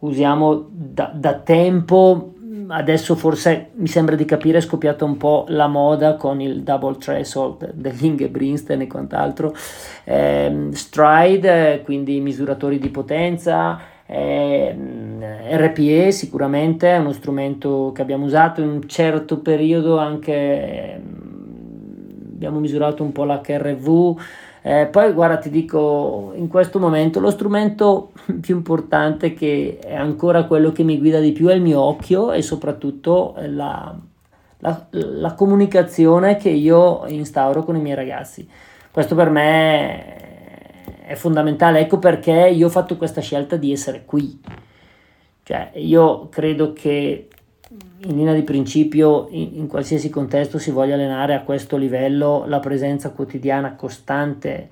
[0.00, 2.32] usiamo da, da tempo.
[2.68, 6.96] Adesso forse mi sembra di capire è scoppiata un po' la moda con il double
[6.96, 9.54] threshold dell'Inge Brinstein e quant'altro.
[10.04, 14.76] Eh, stride quindi misuratori di potenza eh,
[15.50, 21.00] RPE sicuramente è uno strumento che abbiamo usato in un certo periodo anche eh,
[22.32, 24.18] abbiamo misurato un po' l'HRV
[24.68, 30.42] eh, poi guarda ti dico in questo momento lo strumento più importante che è ancora
[30.42, 33.96] quello che mi guida di più è il mio occhio e soprattutto la,
[34.58, 38.48] la, la comunicazione che io instauro con i miei ragazzi.
[38.90, 40.35] Questo per me
[41.06, 41.78] è fondamentale.
[41.78, 44.40] Ecco perché io ho fatto questa scelta di essere qui.
[45.44, 47.28] Cioè, io credo che
[48.00, 52.58] in linea di principio, in, in, qualsiasi contesto si voglia allenare a questo livello, la
[52.58, 54.70] presenza quotidiana costante,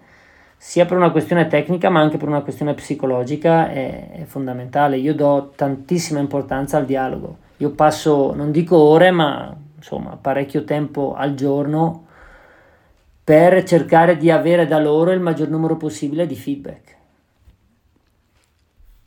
[0.57, 4.97] sia per una questione tecnica ma anche per una questione psicologica, è, è fondamentale.
[4.97, 7.39] Io do tantissima importanza al dialogo.
[7.59, 12.04] Io passo, non dico ore, ma insomma parecchio tempo al giorno
[13.25, 16.93] per cercare di avere da loro il maggior numero possibile di feedback.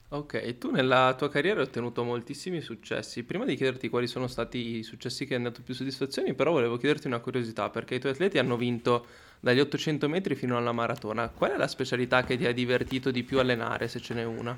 [0.10, 3.24] Ok, tu nella tua carriera hai ottenuto moltissimi successi.
[3.24, 6.78] Prima di chiederti quali sono stati i successi che hanno dato più soddisfazioni, però volevo
[6.78, 9.06] chiederti una curiosità, perché i tuoi atleti hanno vinto
[9.40, 11.28] dagli 800 metri fino alla maratona.
[11.28, 14.58] Qual è la specialità che ti ha divertito di più allenare, se ce n'è una?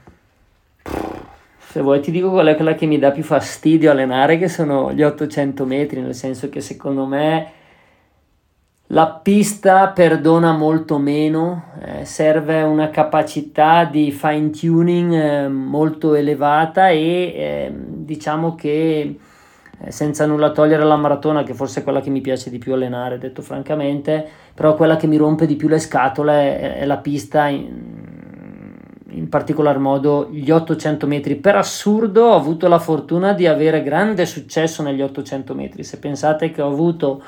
[1.57, 4.93] Se vuoi ti dico qual è quella che mi dà più fastidio allenare, che sono
[4.93, 7.53] gli 800 metri, nel senso che secondo me
[8.91, 16.89] la pista perdona molto meno, eh, serve una capacità di fine tuning eh, molto elevata
[16.89, 19.19] e eh, diciamo che
[19.81, 22.73] eh, senza nulla togliere alla maratona, che forse è quella che mi piace di più
[22.73, 26.97] allenare, detto francamente, però quella che mi rompe di più le scatole è, è la
[26.97, 27.67] pista, in,
[29.09, 31.35] in particolar modo gli 800 metri.
[31.35, 36.49] Per assurdo ho avuto la fortuna di avere grande successo negli 800 metri, se pensate
[36.49, 37.21] che ho avuto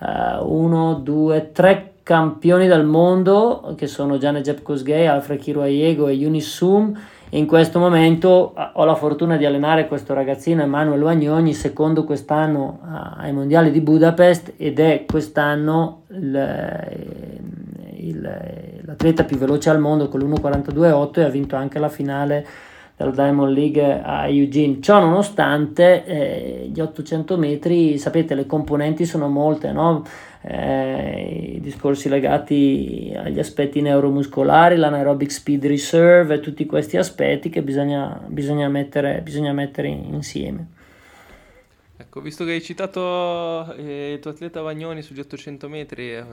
[0.00, 6.12] uh, uno, due, tre campioni del mondo che sono Gianni Jeb Kosgei, Alfred Kiruayego e
[6.12, 11.04] Yunis Sum e in questo momento uh, ho la fortuna di allenare questo ragazzino Emanuele
[11.04, 16.88] Vagnoni, secondo quest'anno uh, ai mondiali di Budapest ed è quest'anno il,
[17.96, 22.46] il, l'atleta più veloce al mondo con l'1.42.8 e ha vinto anche la finale
[23.00, 24.80] della Diamond League a Eugene.
[24.80, 30.04] Ciò nonostante, eh, gli 800 metri, sapete, le componenti sono molte, no?
[30.42, 38.22] eh, i discorsi legati agli aspetti neuromuscolari, l'anaerobic speed reserve, tutti questi aspetti che bisogna,
[38.26, 40.78] bisogna, mettere, bisogna mettere insieme.
[41.96, 46.24] Ecco, visto che hai citato eh, il tuo atleta Vagnoni sugli 800 metri, eh,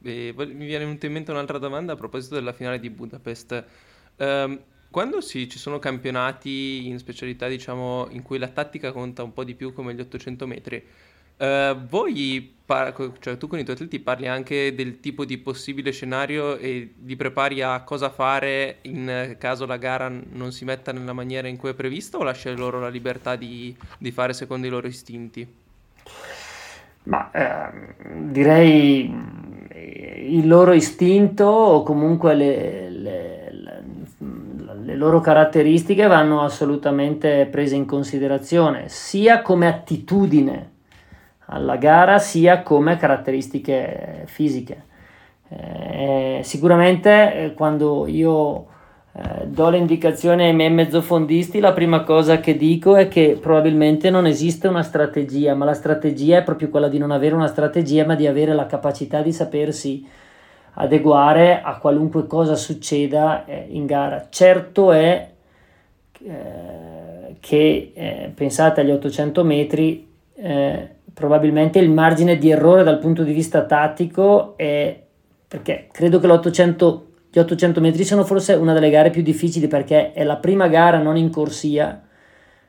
[0.00, 3.64] mi viene in mente un'altra domanda a proposito della finale di Budapest.
[4.18, 4.58] Um,
[4.96, 9.44] quando sì, ci sono campionati in specialità, diciamo, in cui la tattica conta un po'
[9.44, 10.82] di più come gli 800 metri,
[11.36, 15.90] eh, voi, par- cioè tu con i tuoi atleti parli anche del tipo di possibile
[15.90, 21.12] scenario e li prepari a cosa fare in caso la gara non si metta nella
[21.12, 24.70] maniera in cui è prevista o lasci loro la libertà di, di fare secondo i
[24.70, 25.46] loro istinti?
[27.02, 27.70] Ma eh,
[28.30, 29.44] direi
[29.76, 32.85] il loro istinto o comunque le,
[34.96, 40.70] le loro caratteristiche vanno assolutamente prese in considerazione, sia come attitudine
[41.48, 44.84] alla gara, sia come caratteristiche fisiche.
[45.48, 48.66] Eh, sicuramente eh, quando io
[49.12, 54.08] eh, do le indicazioni ai miei mezzofondisti, la prima cosa che dico è che probabilmente
[54.08, 58.06] non esiste una strategia, ma la strategia è proprio quella di non avere una strategia,
[58.06, 60.08] ma di avere la capacità di sapersi
[60.78, 64.26] adeguare a qualunque cosa succeda eh, in gara.
[64.30, 65.30] Certo è
[66.22, 70.04] eh, che eh, pensate agli 800 metri,
[71.14, 75.00] probabilmente il margine di errore dal punto di vista tattico è
[75.48, 77.00] perché credo che l'800
[77.36, 80.96] gli 800 metri sono forse una delle gare più difficili perché è la prima gara
[80.96, 82.02] non in corsia,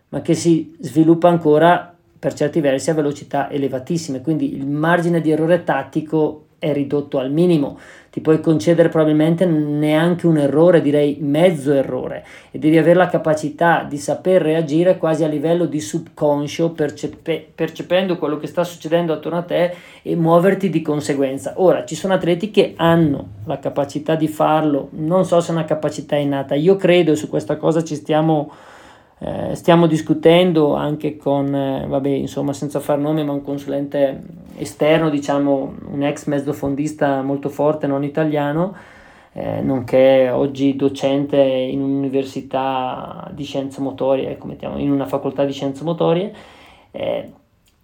[0.10, 5.32] ma che si sviluppa ancora per certi versi a velocità elevatissime, quindi il margine di
[5.32, 7.78] errore tattico è ridotto al minimo
[8.18, 13.86] ti puoi concedere probabilmente neanche un errore, direi mezzo errore, e devi avere la capacità
[13.88, 19.38] di saper reagire quasi a livello di subconscio, percepe- percependo quello che sta succedendo attorno
[19.38, 21.54] a te e muoverti di conseguenza.
[21.58, 25.66] Ora, ci sono atleti che hanno la capacità di farlo, non so se è una
[25.66, 28.52] capacità innata, io credo su questa cosa ci stiamo
[29.20, 34.22] eh, stiamo discutendo anche con, eh, vabbè, insomma, senza far nome, ma un consulente
[34.58, 38.76] esterno, diciamo, un ex mezzofondista molto forte, non italiano,
[39.34, 45.52] eh, nonché oggi docente in un'università di scienze motorie, ecco, mettiamo, in una facoltà di
[45.52, 46.34] scienze motorie,
[46.92, 47.32] eh,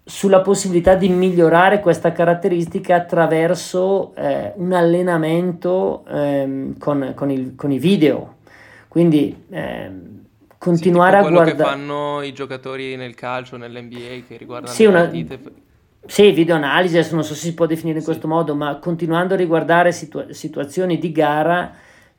[0.06, 7.72] sulla possibilità di migliorare questa caratteristica attraverso eh, un allenamento ehm, con, con, il, con,
[7.72, 8.36] i video.
[8.90, 10.23] Quindi ehm,
[10.64, 11.56] continuare sì, a guardare.
[11.56, 15.02] che fanno i giocatori nel calcio, nell'NBA che riguardano sì, le una...
[15.02, 15.40] partite.
[16.06, 18.10] Sì, video analisi, adesso non so se si può definire in sì.
[18.10, 21.74] questo modo, ma continuando a riguardare situ- situazioni di gara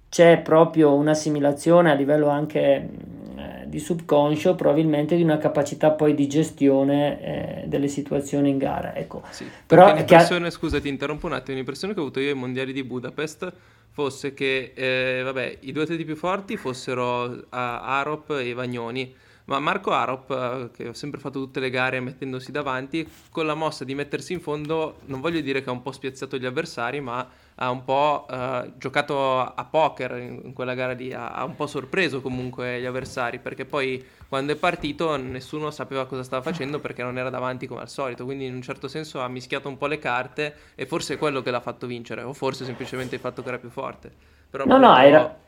[0.09, 2.89] c'è proprio un'assimilazione a livello anche
[3.37, 8.95] eh, di subconscio, probabilmente di una capacità poi di gestione eh, delle situazioni in gara.
[8.95, 9.23] Ecco.
[9.31, 10.51] Sì, Però l'impressione, che...
[10.51, 13.53] scusa ti interrompo un attimo, l'impressione che ho avuto io ai mondiali di Budapest
[13.95, 19.61] fosse che eh, vabbè, i due atleti più forti fossero uh, Arop e Vagnoni, ma
[19.61, 23.85] Marco Arop, uh, che ha sempre fatto tutte le gare mettendosi davanti, con la mossa
[23.85, 27.25] di mettersi in fondo, non voglio dire che ha un po' spiazzato gli avversari, ma
[27.57, 31.55] ha un po' uh, giocato a poker in, in quella gara lì, ha, ha, un
[31.55, 36.81] po' sorpreso comunque gli avversari, perché poi quando è partito nessuno sapeva cosa stava facendo
[36.81, 39.77] perché non era davanti come al solito, quindi in un certo senso ha mischiato un
[39.77, 43.21] po' le carte e forse è quello che l'ha fatto vincere, o forse semplicemente il
[43.21, 44.11] fatto che era più forte.
[44.51, 45.43] Però no, no, era...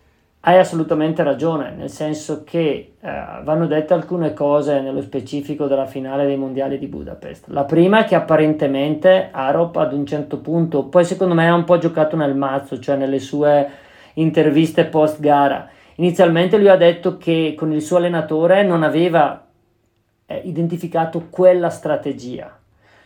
[0.48, 6.24] Hai assolutamente ragione, nel senso che eh, vanno dette alcune cose nello specifico della finale
[6.24, 7.48] dei mondiali di Budapest.
[7.48, 11.64] La prima è che apparentemente Arop ad un certo punto, poi secondo me ha un
[11.64, 13.68] po' giocato nel mazzo, cioè nelle sue
[14.14, 15.68] interviste post gara.
[15.96, 19.48] Inizialmente lui ha detto che con il suo allenatore non aveva
[20.26, 22.56] eh, identificato quella strategia,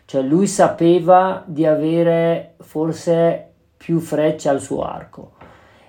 [0.05, 5.33] cioè lui sapeva di avere forse più frecce al suo arco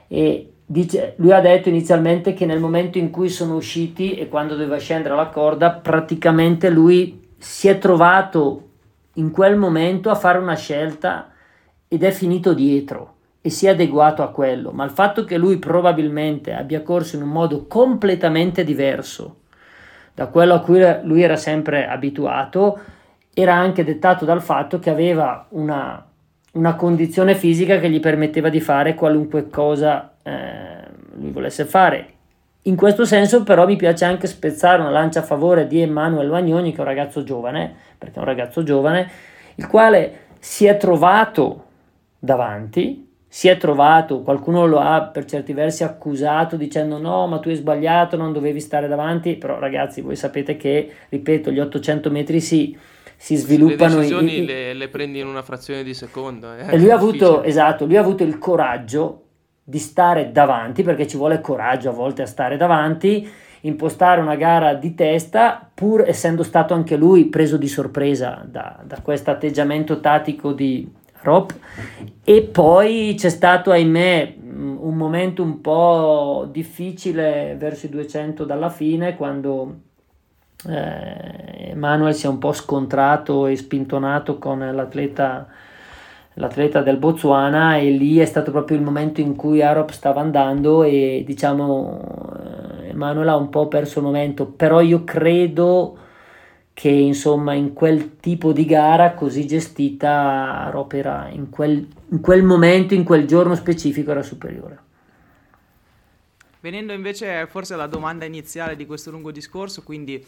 [0.07, 4.55] e Dice, lui ha detto inizialmente che nel momento in cui sono usciti e quando
[4.55, 8.69] doveva scendere la corda, praticamente lui si è trovato
[9.15, 11.29] in quel momento a fare una scelta
[11.89, 14.71] ed è finito dietro e si è adeguato a quello.
[14.71, 19.39] Ma il fatto che lui probabilmente abbia corso in un modo completamente diverso
[20.13, 22.79] da quello a cui lui era sempre abituato,
[23.33, 26.01] era anche dettato dal fatto che aveva una,
[26.53, 32.07] una condizione fisica che gli permetteva di fare qualunque cosa eh, lui volesse fare.
[32.63, 36.71] In questo senso però mi piace anche spezzare una lancia a favore di Emanuele Vagnoni
[36.71, 39.09] che è un ragazzo giovane, perché è un ragazzo giovane,
[39.55, 41.65] il quale si è trovato
[42.19, 47.49] davanti, si è trovato, qualcuno lo ha per certi versi accusato dicendo no ma tu
[47.49, 52.41] hai sbagliato, non dovevi stare davanti, però ragazzi voi sapete che, ripeto, gli 800 metri
[52.41, 52.77] si,
[53.15, 53.95] si sviluppano...
[53.95, 56.53] Le decisioni i, le, le, prendi in una frazione di secondo.
[56.53, 56.75] Eh.
[56.75, 59.23] E lui ha avuto, esatto, lui ha avuto il coraggio
[59.63, 63.29] di stare davanti, perché ci vuole coraggio a volte a stare davanti,
[63.61, 69.01] impostare una gara di testa, pur essendo stato anche lui preso di sorpresa da, da
[69.01, 70.89] questo atteggiamento tattico di
[71.21, 71.51] Rob.
[72.23, 79.15] E poi c'è stato, ahimè, un momento un po' difficile verso i 200 dalla fine,
[79.15, 79.75] quando
[80.67, 85.47] eh, Emanuel si è un po' scontrato e spintonato con l'atleta
[86.41, 90.83] l'atleta del Botswana e lì è stato proprio il momento in cui Arop stava andando
[90.83, 92.01] e diciamo
[92.83, 94.47] eh, Emanuele ha un po' perso il momento.
[94.47, 95.97] Però io credo
[96.73, 102.43] che insomma in quel tipo di gara così gestita Arop era in quel, in quel
[102.43, 104.79] momento in quel giorno specifico era superiore.
[106.59, 110.23] Venendo invece forse alla domanda iniziale di questo lungo discorso, quindi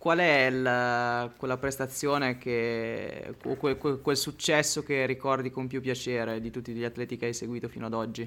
[0.00, 6.40] qual è il, quella prestazione che, quel, quel, quel, successo che ricordi con più piacere
[6.40, 8.26] di tutti gli atleti che hai seguito fino ad oggi?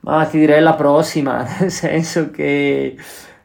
[0.00, 2.96] Ma ti direi la prossima, nel senso che,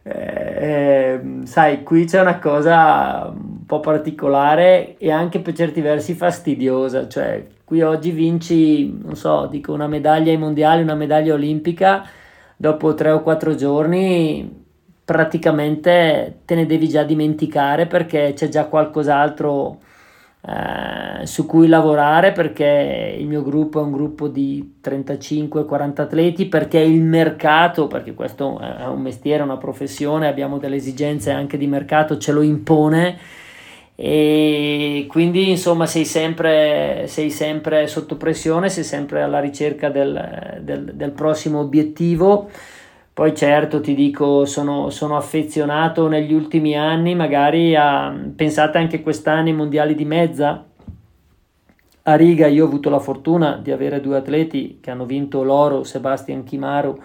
[0.01, 7.07] eh, sai, qui c'è una cosa un po' particolare e anche per certi versi fastidiosa,
[7.07, 12.09] cioè qui oggi vinci, non so, dico una medaglia ai mondiali, una medaglia olimpica,
[12.55, 14.57] dopo tre o quattro giorni
[15.08, 19.80] praticamente te ne devi già dimenticare perché c'è già qualcos'altro
[20.41, 26.80] eh, su cui lavorare perché il mio gruppo è un gruppo di 35-40 atleti, perché
[26.80, 32.18] il mercato, perché questo è un mestiere, una professione, abbiamo delle esigenze anche di mercato,
[32.18, 33.18] ce lo impone
[33.95, 40.95] e quindi insomma sei sempre, sei sempre sotto pressione, sei sempre alla ricerca del, del,
[40.95, 42.49] del prossimo obiettivo.
[43.18, 49.47] Poi certo ti dico, sono, sono, affezionato negli ultimi anni, magari a, pensate anche quest'anno
[49.47, 50.63] ai mondiali di mezza.
[52.03, 55.84] A Riga io ho avuto la fortuna di avere due atleti che hanno vinto l'oro,
[55.84, 57.01] Sebastian Chimaro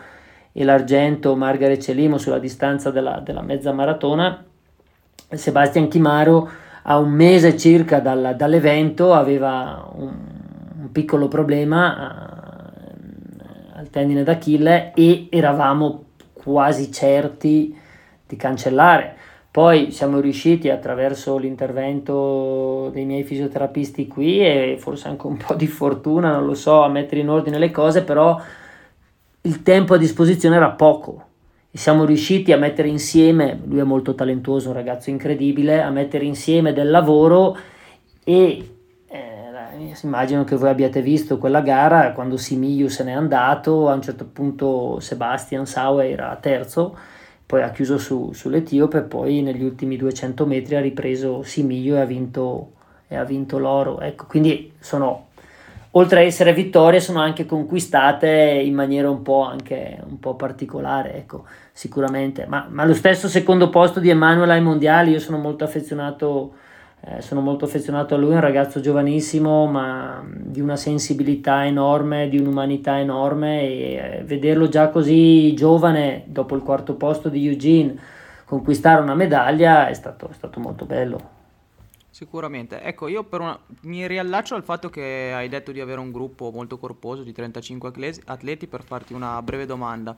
[0.53, 4.45] e l'argento, Margaret Celimo, sulla distanza della, della mezza maratona.
[5.31, 6.47] Sebastian Chimaro
[6.83, 10.13] a un mese circa dal, dall'evento aveva un,
[10.79, 12.32] un piccolo problema
[13.93, 17.77] tendine d'Achille e eravamo quasi certi
[18.27, 19.17] di cancellare.
[19.53, 25.67] Poi siamo riusciti attraverso l'intervento dei miei fisioterapisti qui e forse anche un po' di
[25.67, 28.41] fortuna, non lo so, a mettere in ordine le cose, però
[29.43, 31.27] il tempo a disposizione era poco
[31.71, 36.25] e siamo riusciti a mettere insieme, lui è molto talentuoso, un ragazzo incredibile, a mettere
[36.25, 37.55] insieme del lavoro
[38.25, 38.72] e
[40.03, 44.27] immagino che voi abbiate visto quella gara quando Simigliu se n'è andato, a un certo
[44.27, 46.97] punto Sebastian Sauer era terzo,
[47.45, 52.05] poi ha chiuso su, sull'Etiope, poi negli ultimi 200 metri ha ripreso Simigliu e ha
[52.05, 52.73] vinto,
[53.09, 54.01] e ha vinto l'oro.
[54.01, 55.29] Ecco, quindi sono,
[55.91, 61.15] oltre a essere vittorie, sono anche conquistate in maniera un po', anche, un po particolare,
[61.17, 62.47] ecco, sicuramente.
[62.47, 66.55] Ma, ma lo stesso secondo posto di Emanuel ai mondiali, io sono molto affezionato
[67.05, 72.29] eh, sono molto affezionato a lui, è un ragazzo giovanissimo ma di una sensibilità enorme,
[72.29, 77.97] di un'umanità enorme e eh, vederlo già così giovane dopo il quarto posto di Eugene
[78.45, 81.42] conquistare una medaglia è stato, è stato molto bello.
[82.13, 82.83] Sicuramente.
[82.83, 83.59] Ecco, io una...
[83.85, 88.21] mi riallaccio al fatto che hai detto di avere un gruppo molto corposo di 35
[88.27, 90.15] atleti per farti una breve domanda.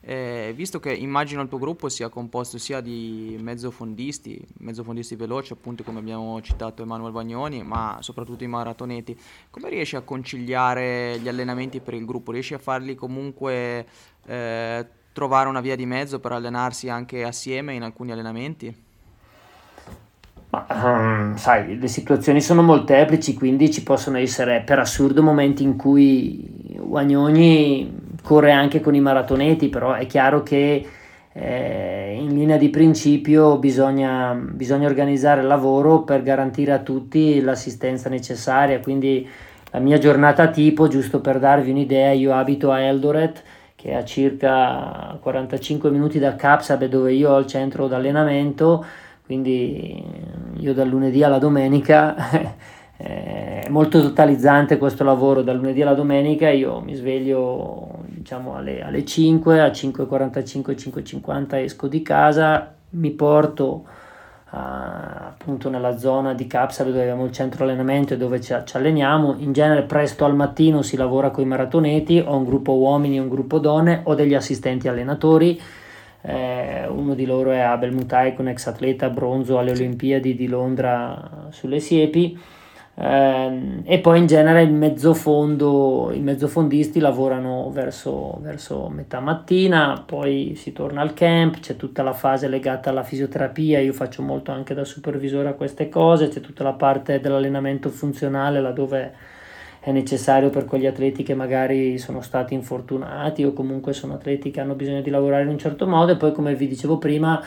[0.00, 5.82] Eh, visto che immagino il tuo gruppo sia composto sia di mezzofondisti, mezzofondisti veloci, appunto
[5.84, 9.18] come abbiamo citato Emanuele Bagnoni, ma soprattutto i maratoneti,
[9.48, 12.30] come riesci a conciliare gli allenamenti per il gruppo?
[12.30, 13.86] Riesci a farli comunque
[14.26, 18.87] eh, trovare una via di mezzo per allenarsi anche assieme in alcuni allenamenti?
[20.50, 25.76] Ma, um, sai, le situazioni sono molteplici, quindi ci possono essere per assurdo momenti in
[25.76, 30.86] cui Wagnoni corre anche con i maratoneti, però è chiaro che
[31.32, 38.08] eh, in linea di principio bisogna, bisogna organizzare il lavoro per garantire a tutti l'assistenza
[38.08, 39.28] necessaria, quindi
[39.70, 43.42] la mia giornata tipo, giusto per darvi un'idea, io abito a Eldoret,
[43.76, 48.84] che è a circa 45 minuti da Capsabe dove io ho il centro d'allenamento,
[49.28, 50.02] quindi
[50.56, 52.16] io dal lunedì alla domenica
[52.96, 55.42] è molto totalizzante questo lavoro.
[55.42, 61.88] Dal lunedì alla domenica io mi sveglio diciamo alle, alle 5 a 5.45 5.50 esco
[61.88, 63.84] di casa mi porto
[64.50, 68.76] uh, appunto nella zona di Capsale dove abbiamo il centro allenamento e dove ci, ci,
[68.78, 69.34] alleniamo.
[69.40, 73.20] In genere presto al mattino si lavora con i maratoneti ho un gruppo uomini e
[73.20, 75.60] un gruppo donne ho degli assistenti allenatori
[76.22, 81.48] eh, uno di loro è Abel Mutai, un ex atleta bronzo alle Olimpiadi di Londra
[81.50, 82.38] sulle siepi.
[83.00, 90.54] Eh, e poi in genere il mezzofondo, i mezzofondisti lavorano verso, verso metà mattina, poi
[90.56, 94.74] si torna al camp, c'è tutta la fase legata alla fisioterapia, io faccio molto anche
[94.74, 99.36] da supervisore a queste cose, c'è tutta la parte dell'allenamento funzionale laddove
[99.80, 104.60] è necessario per quegli atleti che magari sono stati infortunati o comunque sono atleti che
[104.60, 107.42] hanno bisogno di lavorare in un certo modo e poi come vi dicevo prima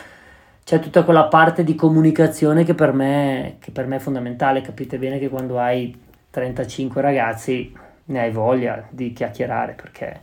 [0.63, 4.61] c'è tutta quella parte di comunicazione che per, me, che per me è fondamentale.
[4.61, 5.93] Capite bene che quando hai
[6.29, 7.73] 35 ragazzi
[8.05, 10.21] ne hai voglia di chiacchierare perché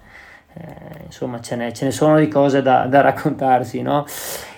[0.55, 4.07] eh, insomma ce ne, ce ne, sono di cose da, da raccontarsi, no?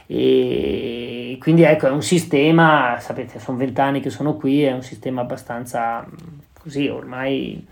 [0.06, 5.20] E quindi ecco, è un sistema, sapete, sono vent'anni che sono qui, è un sistema
[5.20, 6.04] abbastanza
[6.62, 7.66] così ormai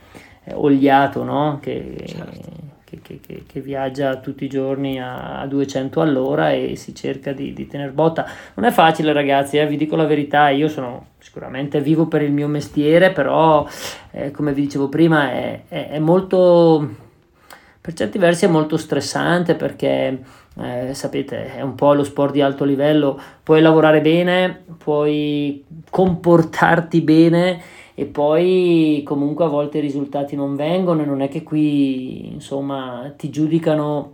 [0.45, 1.59] eh, oliato, no?
[1.61, 2.67] Che, certo
[3.03, 7.53] che, che, che, viaggia tutti i giorni a, a 200 all'ora e si cerca di,
[7.53, 8.27] di tener botta.
[8.55, 12.33] Non è facile ragazzi, eh, vi dico la verità, io sono sicuramente vivo per il
[12.33, 13.67] mio mestiere, però
[14.13, 17.07] eh, come vi dicevo prima è, è, è molto
[17.81, 20.23] per certi versi è molto stressante perché
[20.61, 27.01] eh, sapete è un po' lo sport di alto livello, puoi lavorare bene, puoi comportarti
[27.01, 27.61] bene
[27.99, 33.13] e poi comunque a volte i risultati non vengono e non è che qui insomma
[33.17, 34.13] ti giudicano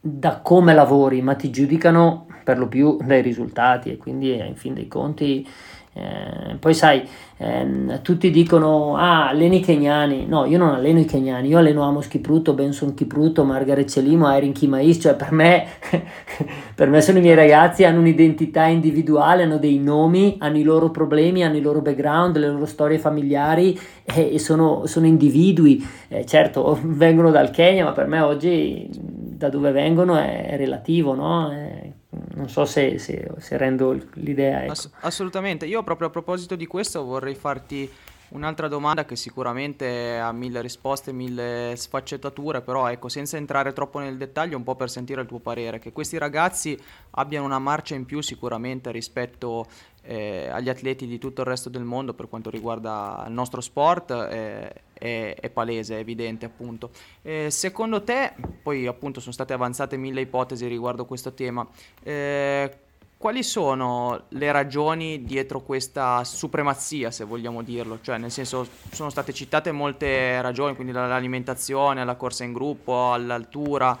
[0.00, 4.74] da come lavori, ma ti giudicano per lo più dai risultati e quindi in fin
[4.74, 5.46] dei conti
[5.92, 7.02] eh, poi sai,
[7.38, 10.24] ehm, tutti dicono, ah, alleni i kenyani.
[10.26, 14.52] No, io non alleno i kenyani, io alleno Amos Kipruto, Benson Kipruto, Margaret Celimo, Erin
[14.52, 15.66] Kimais, cioè per me,
[16.76, 20.90] per me sono i miei ragazzi, hanno un'identità individuale, hanno dei nomi, hanno i loro
[20.90, 25.84] problemi, hanno i loro background, le loro storie familiari e, e sono, sono, individui.
[26.08, 31.50] Eh, certo, vengono dal Kenya, ma per me oggi da dove vengono è relativo, no?
[31.50, 34.62] È, non so se, se, se rendo l'idea.
[34.62, 34.72] Ecco.
[34.72, 37.90] Ass- assolutamente, io proprio a proposito di questo vorrei farti
[38.30, 44.16] un'altra domanda che sicuramente ha mille risposte, mille sfaccettature, però ecco, senza entrare troppo nel
[44.16, 46.78] dettaglio, un po' per sentire il tuo parere, che questi ragazzi
[47.10, 49.66] abbiano una marcia in più sicuramente rispetto
[50.02, 54.10] eh, agli atleti di tutto il resto del mondo per quanto riguarda il nostro sport
[54.10, 56.90] eh, è, è, palese, è evidente appunto.
[57.22, 58.32] Eh, secondo te,
[58.62, 61.66] poi appunto sono state avanzate mille ipotesi riguardo questo tema,
[62.02, 62.78] eh,
[63.20, 67.98] quali sono le ragioni dietro questa supremazia, se vogliamo dirlo?
[68.00, 73.98] Cioè, nel senso, sono state citate molte ragioni, quindi dall'alimentazione alla corsa in gruppo, all'altura,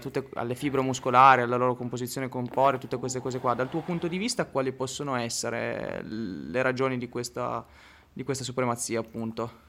[0.00, 3.54] tutte, alle fibre muscolari, alla loro composizione corporea, tutte queste cose qua.
[3.54, 7.64] Dal tuo punto di vista, quali possono essere le ragioni di questa,
[8.12, 9.68] di questa supremazia, appunto?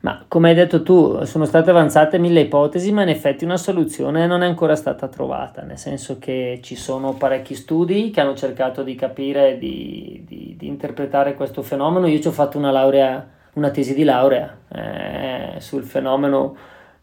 [0.00, 4.26] Ma come hai detto tu, sono state avanzate mille ipotesi, ma in effetti una soluzione
[4.26, 8.84] non è ancora stata trovata, nel senso che ci sono parecchi studi che hanno cercato
[8.84, 12.06] di capire, di, di, di interpretare questo fenomeno.
[12.06, 16.56] Io ci ho fatto una laurea, una tesi di laurea eh, sul fenomeno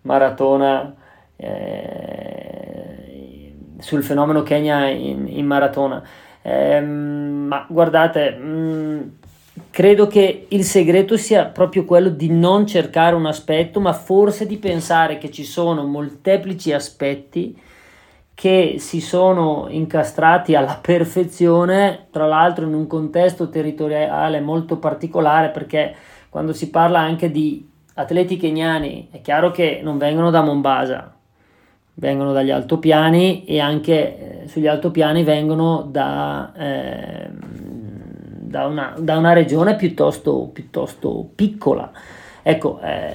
[0.04, 1.04] maratona
[1.38, 3.06] eh,
[3.80, 6.04] sul fenomeno Kenya in, in maratona.
[6.42, 9.02] Eh, ma guardate, mh, mm,
[9.72, 14.58] credo che il segreto sia proprio quello di non cercare un aspetto, ma forse di
[14.58, 17.60] pensare che ci sono molteplici aspetti
[18.36, 25.96] che si sono incastrati alla perfezione, tra l'altro in un contesto territoriale molto particolare, perché
[26.30, 31.15] quando si parla anche di atleti keniani è chiaro che non vengono da Mombasa,
[31.96, 39.34] vengono dagli altopiani e anche eh, sugli altopiani vengono da, eh, da, una, da una,
[39.34, 41.90] regione piuttosto, piuttosto piccola.
[42.42, 43.14] Ecco, eh,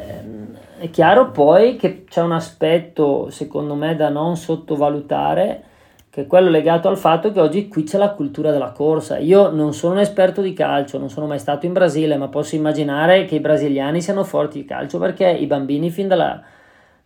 [0.79, 5.65] è chiaro poi che c'è un aspetto secondo me da non sottovalutare
[6.11, 9.19] che è quello legato al fatto che oggi qui c'è la cultura della corsa.
[9.19, 12.57] Io non sono un esperto di calcio, non sono mai stato in Brasile, ma posso
[12.57, 16.43] immaginare che i brasiliani siano forti di calcio perché i bambini fin dalla,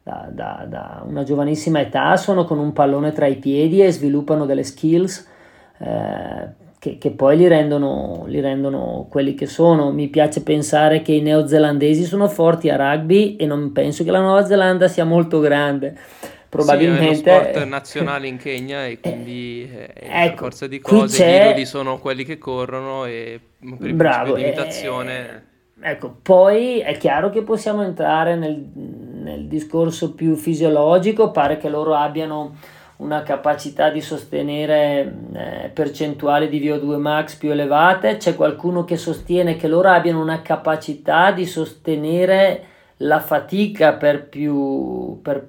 [0.04, 4.44] da, da, da, una giovanissima età sono con un pallone tra i piedi e sviluppano
[4.44, 5.26] delle skills
[5.78, 6.48] eh,
[6.78, 9.90] che, che, poi li rendono, li rendono, quelli che sono.
[9.92, 14.20] Mi piace pensare che i neozelandesi sono forti a rugby e non penso che la
[14.20, 15.96] Nuova Zelanda sia molto grande.
[16.50, 20.80] Probabilmente sì, è lo sport nazionale in Kenya e quindi eh, ecco, per forza di
[20.80, 25.52] cose i piloti sono quelli che corrono e per il bravo, di imitazione eh,
[25.86, 28.56] Ecco, poi è chiaro che possiamo entrare nel,
[29.24, 32.54] nel discorso più fisiologico, pare che loro abbiano
[32.96, 39.56] una capacità di sostenere eh, percentuali di VO2 max più elevate, c'è qualcuno che sostiene
[39.56, 42.64] che loro abbiano una capacità di sostenere
[42.98, 45.44] la fatica per, più, per,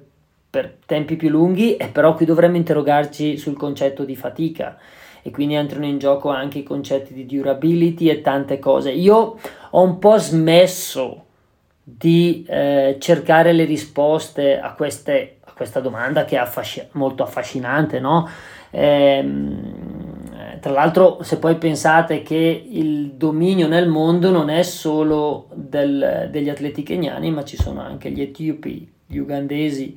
[0.50, 4.76] per tempi più lunghi, e però qui dovremmo interrogarci sul concetto di fatica
[5.22, 8.92] e quindi entrano in gioco anche i concetti di durability e tante cose.
[8.92, 9.38] Io
[9.70, 11.25] ho un po' smesso
[11.88, 18.00] di eh, cercare le risposte a, queste, a questa domanda che è affasc- molto affascinante,
[18.00, 18.28] no?
[18.70, 26.28] Ehm, tra l'altro, se poi pensate che il dominio nel mondo non è solo del,
[26.32, 29.96] degli atleti keniani, ma ci sono anche gli etiopi, gli ugandesi,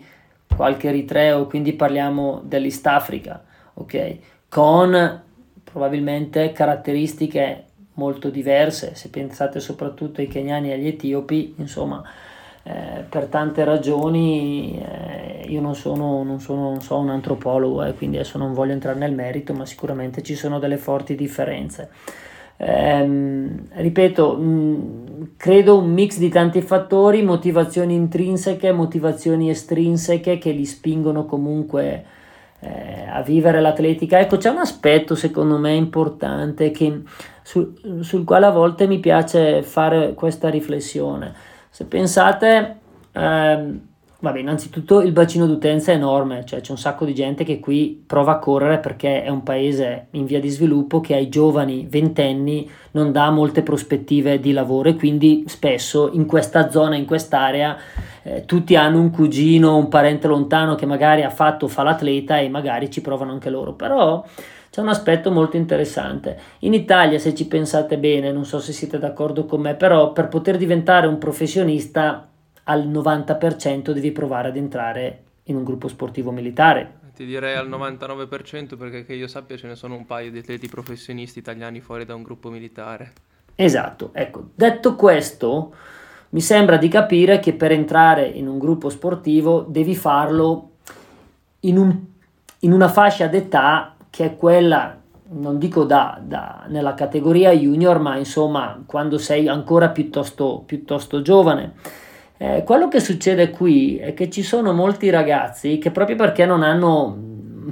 [0.56, 4.18] qualche eritreo, quindi parliamo dell'East Africa, ok?
[4.50, 5.22] con
[5.64, 7.66] probabilmente caratteristiche
[8.00, 12.02] molto diverse, se pensate soprattutto ai keniani e agli etiopi, insomma,
[12.64, 17.90] eh, per tante ragioni eh, io non sono, non sono non so, un antropologo e
[17.90, 21.90] eh, quindi adesso non voglio entrare nel merito, ma sicuramente ci sono delle forti differenze.
[22.56, 30.66] Eh, ripeto, mh, credo un mix di tanti fattori, motivazioni intrinseche, motivazioni estrinseche che li
[30.66, 32.18] spingono comunque
[32.60, 34.20] eh, a vivere l'atletica.
[34.20, 37.02] Ecco, c'è un aspetto secondo me importante che,
[37.42, 41.34] sul, sul quale a volte mi piace fare questa riflessione.
[41.70, 42.78] Se pensate,
[43.14, 43.89] Ehm,
[44.22, 48.04] Vabbè, innanzitutto il bacino d'utenza è enorme, cioè c'è un sacco di gente che qui
[48.06, 52.70] prova a correre perché è un paese in via di sviluppo che ai giovani ventenni
[52.92, 57.78] non dà molte prospettive di lavoro e quindi spesso in questa zona, in quest'area,
[58.24, 62.50] eh, tutti hanno un cugino, un parente lontano che magari ha fatto, fa l'atleta e
[62.50, 64.22] magari ci provano anche loro, però
[64.70, 66.38] c'è un aspetto molto interessante.
[66.60, 70.28] In Italia, se ci pensate bene, non so se siete d'accordo con me, però per
[70.28, 72.29] poter diventare un professionista
[72.70, 76.98] al 90% devi provare ad entrare in un gruppo sportivo militare.
[77.16, 80.70] Ti direi al 99% perché che io sappia ce ne sono un paio di atleti
[80.70, 83.12] professionisti italiani fuori da un gruppo militare.
[83.56, 85.74] Esatto, ecco, detto questo,
[86.30, 90.70] mi sembra di capire che per entrare in un gruppo sportivo devi farlo
[91.62, 92.00] in, un,
[92.60, 94.98] in una fascia d'età che è quella,
[95.32, 101.74] non dico da, da, nella categoria junior, ma insomma quando sei ancora piuttosto, piuttosto giovane
[102.42, 106.64] eh, quello che succede qui è che ci sono molti ragazzi che proprio perché non
[106.64, 107.14] hanno,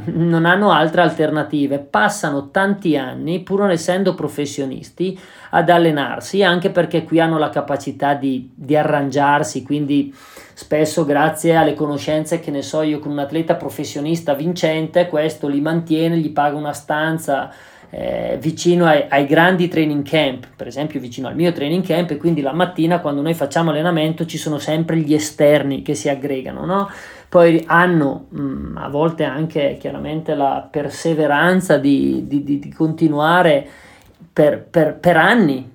[0.08, 5.18] non hanno altre alternative passano tanti anni, pur non essendo professionisti,
[5.52, 10.14] ad allenarsi, anche perché qui hanno la capacità di, di arrangiarsi, quindi
[10.54, 15.62] spesso grazie alle conoscenze che ne so io con un atleta professionista vincente, questo li
[15.62, 17.50] mantiene, gli paga una stanza
[17.90, 22.18] eh, vicino ai, ai, grandi training camp, per esempio vicino al mio training camp, e
[22.18, 26.66] quindi la mattina quando noi facciamo allenamento ci sono sempre gli esterni che si aggregano,
[26.66, 26.90] no?
[27.30, 33.68] Poi hanno mh, mm, a volte anche chiaramente la perseveranza di, di, di, di continuare
[34.32, 35.70] per, per, per anni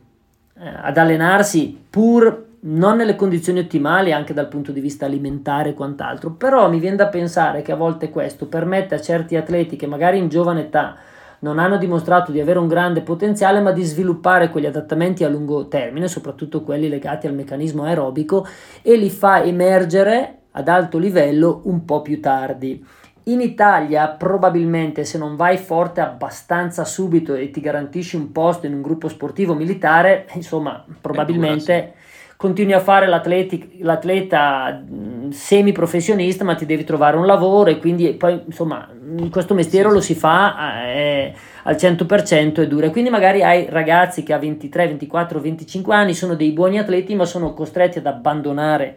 [0.58, 5.74] eh, ad allenarsi pur non nelle condizioni ottimali anche dal punto di vista alimentare e
[5.74, 9.86] quant'altro, però mi viene da pensare che a volte questo permette a certi atleti che
[9.86, 10.96] magari in giovane età
[11.42, 15.68] non hanno dimostrato di avere un grande potenziale, ma di sviluppare quegli adattamenti a lungo
[15.68, 18.46] termine, soprattutto quelli legati al meccanismo aerobico,
[18.80, 22.84] e li fa emergere ad alto livello un po' più tardi.
[23.24, 28.74] In Italia probabilmente se non vai forte abbastanza subito e ti garantisci un posto in
[28.74, 31.94] un gruppo sportivo militare, insomma, probabilmente
[32.42, 34.82] continui a fare l'atleta
[35.30, 38.88] semi-professionista, ma ti devi trovare un lavoro e quindi poi insomma
[39.30, 41.32] questo mestiere lo si fa eh,
[41.62, 42.90] al 100% e dura.
[42.90, 47.26] Quindi magari hai ragazzi che a 23, 24, 25 anni sono dei buoni atleti, ma
[47.26, 48.96] sono costretti ad abbandonare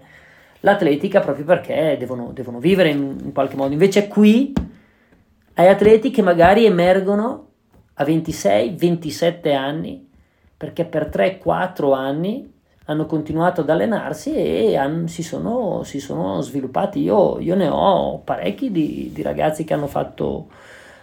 [0.62, 3.74] l'atletica proprio perché devono, devono vivere in, in qualche modo.
[3.74, 4.54] Invece qui
[5.54, 7.50] hai atleti che magari emergono
[7.94, 10.10] a 26, 27 anni
[10.58, 12.54] perché per 3-4 anni
[12.86, 17.02] hanno continuato ad allenarsi e hanno, si, sono, si, sono, sviluppati.
[17.02, 20.48] Io, io ne ho parecchi di, di ragazzi che hanno fatto,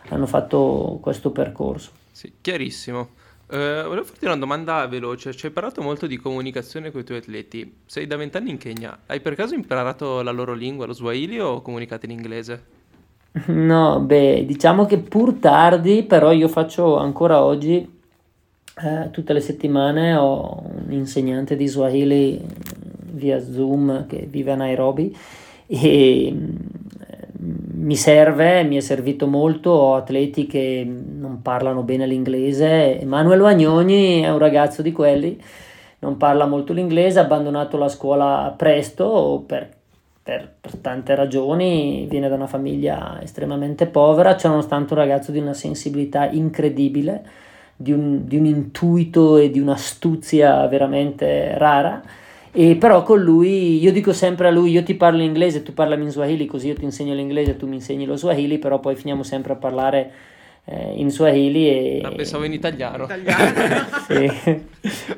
[0.08, 1.90] hanno fatto, questo percorso.
[2.10, 3.20] Sì, chiarissimo.
[3.52, 5.34] Uh, volevo farti una domanda veloce.
[5.34, 7.80] Ci hai parlato molto di comunicazione con i tuoi atleti.
[7.84, 8.96] Sei da vent'anni in Kenya.
[9.06, 12.64] Hai per caso imparato la loro lingua, lo Swahili, o comunicate in inglese?
[13.46, 18.00] No, beh, diciamo che pur tardi, però io faccio ancora oggi
[18.80, 22.40] eh, tutte le settimane ho un insegnante di Swahili
[23.12, 25.14] via Zoom che vive a Nairobi
[25.66, 26.56] e mm,
[27.82, 34.20] mi serve, mi è servito molto, ho atleti che non parlano bene l'inglese, Emanuele Wagnoni
[34.20, 35.38] è un ragazzo di quelli,
[35.98, 39.68] non parla molto l'inglese, ha abbandonato la scuola presto per,
[40.22, 45.40] per, per tante ragioni, viene da una famiglia estremamente povera, c'è nonostante un ragazzo di
[45.40, 47.22] una sensibilità incredibile
[47.82, 52.02] di un, di un intuito e di un'astuzia veramente rara.
[52.54, 55.72] E però con lui, io dico sempre a lui, io ti parlo in inglese, tu
[55.72, 58.94] parlami in swahili, così io ti insegno l'inglese, tu mi insegni lo swahili, però poi
[58.94, 60.12] finiamo sempre a parlare
[60.64, 62.00] eh, in swahili e...
[62.04, 63.08] Ah, pensavo in italiano.
[64.06, 64.30] sì.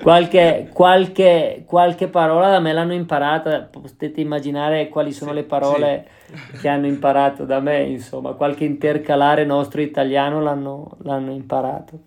[0.00, 6.06] qualche, qualche, qualche, parola da me l'hanno imparata, potete immaginare quali sono sì, le parole
[6.26, 6.58] sì.
[6.60, 11.98] che hanno imparato da me, insomma, qualche intercalare nostro italiano l'hanno, l'hanno imparato.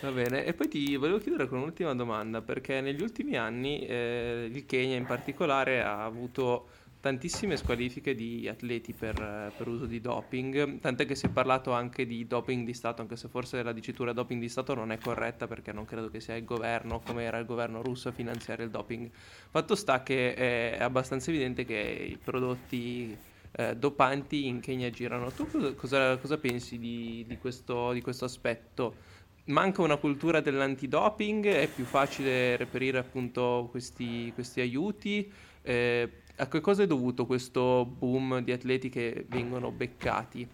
[0.00, 4.48] Va bene, e poi ti volevo chiedere con un'ultima domanda, perché negli ultimi anni eh,
[4.52, 6.68] il Kenya in particolare ha avuto
[7.00, 12.06] tantissime squalifiche di atleti per, per, uso di doping, tant'è che si è parlato anche
[12.06, 15.48] di doping di Stato, anche se forse la dicitura doping di Stato non è corretta
[15.48, 18.70] perché non credo che sia il governo, come era il governo russo, a finanziare il
[18.70, 19.10] doping.
[19.50, 23.16] Fatto sta che è abbastanza evidente che i prodotti
[23.52, 25.30] eh, dopanti in Kenya girano.
[25.32, 29.16] Tu cosa, cosa pensi di, di, questo, di questo aspetto?
[29.48, 35.30] Manca una cultura dell'antidoping, è più facile reperire appunto questi, questi aiuti.
[35.62, 40.46] Eh, a che cosa è dovuto questo boom di atleti che vengono beccati?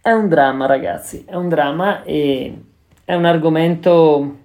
[0.00, 2.62] È un dramma, ragazzi, è un dramma e
[3.04, 4.38] è un argomento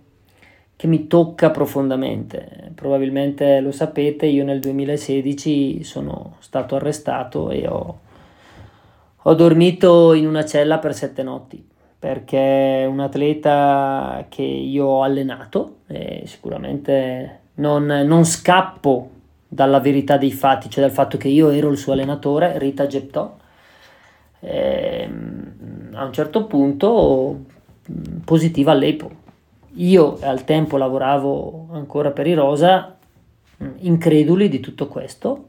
[0.76, 2.72] che mi tocca profondamente.
[2.74, 8.00] Probabilmente lo sapete, io nel 2016 sono stato arrestato e ho,
[9.18, 11.68] ho dormito in una cella per sette notti
[12.00, 19.10] perché un atleta che io ho allenato e sicuramente non, non scappo
[19.46, 23.36] dalla verità dei fatti, cioè dal fatto che io ero il suo allenatore, Rita Geptò,
[24.40, 27.46] ehm, a un certo punto
[28.24, 29.12] positiva all'EPO.
[29.74, 32.98] Io al tempo lavoravo ancora per i Rosa,
[33.80, 35.49] increduli di tutto questo,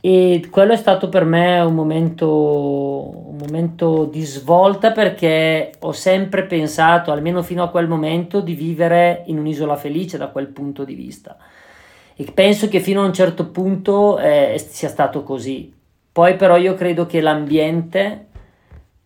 [0.00, 6.44] e quello è stato per me un momento, un momento di svolta perché ho sempre
[6.44, 10.94] pensato, almeno fino a quel momento, di vivere in un'isola felice da quel punto di
[10.94, 11.36] vista.
[12.14, 15.72] E penso che fino a un certo punto eh, sia stato così.
[16.12, 18.26] Poi però io credo che l'ambiente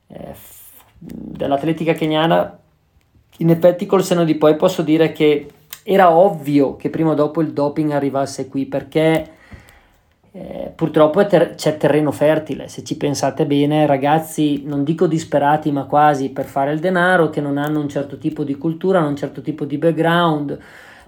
[0.09, 0.34] eh,
[0.99, 2.59] dell'atletica keniana,
[3.38, 5.49] in effetti col seno di poi posso dire che
[5.82, 9.40] era ovvio che prima o dopo il doping arrivasse qui perché
[10.35, 15.85] eh, purtroppo ter- c'è terreno fertile, se ci pensate bene, ragazzi, non dico disperati, ma
[15.85, 19.43] quasi per fare il denaro, che non hanno un certo tipo di cultura, un certo
[19.43, 20.59] tipo di background.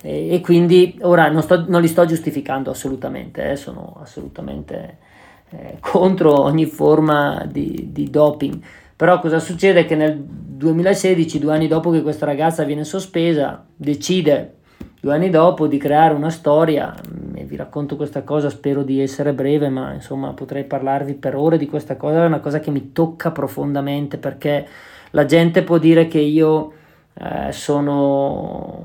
[0.02, 4.98] E, e quindi ora non, sto, non, li sto giustificando assolutamente, eh, sono assolutamente
[5.50, 8.60] eh, contro ogni forma di, di doping.
[8.94, 9.86] Però cosa succede?
[9.86, 14.56] Che nel 2016, due anni dopo che questa ragazza viene sospesa, decide
[15.00, 16.94] due anni dopo di creare una storia
[17.54, 21.66] vi racconto questa cosa, spero di essere breve, ma insomma potrei parlarvi per ore di
[21.66, 24.66] questa cosa, è una cosa che mi tocca profondamente perché
[25.10, 26.72] la gente può dire che io
[27.14, 28.82] eh, sono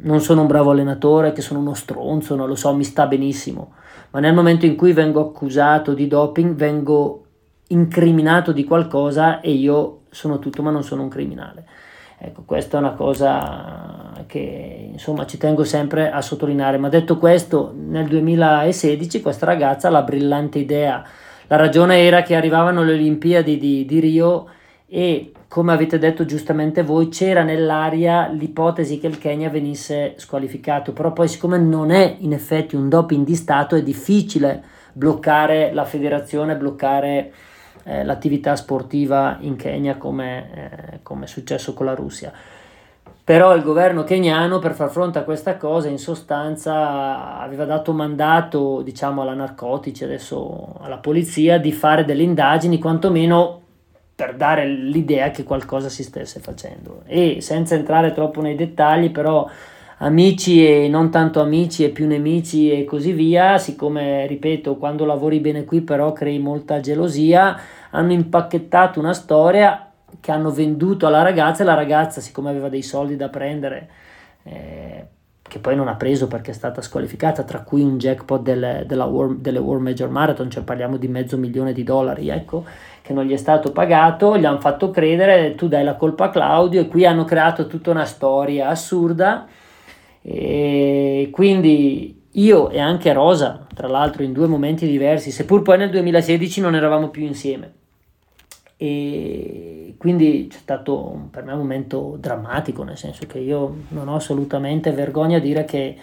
[0.00, 3.72] non sono un bravo allenatore, che sono uno stronzo, non lo so, mi sta benissimo,
[4.10, 7.24] ma nel momento in cui vengo accusato di doping vengo
[7.68, 11.66] incriminato di qualcosa e io sono tutto ma non sono un criminale.
[12.20, 16.76] Ecco, questa è una cosa che insomma ci tengo sempre a sottolineare.
[16.76, 21.04] Ma detto questo, nel 2016 questa ragazza ha la brillante idea.
[21.46, 24.46] La ragione era che arrivavano le Olimpiadi di, di Rio
[24.86, 31.12] e come avete detto giustamente voi, c'era nell'aria l'ipotesi che il Kenya venisse squalificato, però
[31.12, 34.62] poi siccome non è in effetti un doping di Stato è difficile
[34.92, 37.32] bloccare la federazione, bloccare
[37.88, 42.30] eh, l'attività sportiva in Kenya come, eh, come è successo con la Russia.
[43.24, 48.80] Però il governo keniano per far fronte a questa cosa in sostanza aveva dato mandato
[48.82, 53.60] diciamo alla narcotici, adesso alla polizia, di fare delle indagini quantomeno
[54.14, 57.02] per dare l'idea che qualcosa si stesse facendo.
[57.06, 59.48] E senza entrare troppo nei dettagli però
[59.98, 65.40] amici e non tanto amici e più nemici e così via, siccome ripeto quando lavori
[65.40, 67.58] bene qui però crei molta gelosia,
[67.90, 69.90] hanno impacchettato una storia
[70.20, 73.88] che hanno venduto alla ragazza e la ragazza siccome aveva dei soldi da prendere
[74.44, 75.06] eh,
[75.42, 79.40] che poi non ha preso perché è stata squalificata, tra cui un jackpot del, World,
[79.40, 82.66] delle World Major Marathon, cioè parliamo di mezzo milione di dollari, ecco,
[83.00, 86.30] che non gli è stato pagato, gli hanno fatto credere, tu dai la colpa a
[86.30, 89.46] Claudio e qui hanno creato tutta una storia assurda
[90.30, 95.88] e quindi io e anche Rosa, tra l'altro in due momenti diversi, seppur poi nel
[95.88, 97.72] 2016 non eravamo più insieme.
[98.76, 104.16] E quindi c'è stato per me un momento drammatico, nel senso che io non ho
[104.16, 105.96] assolutamente vergogna a dire che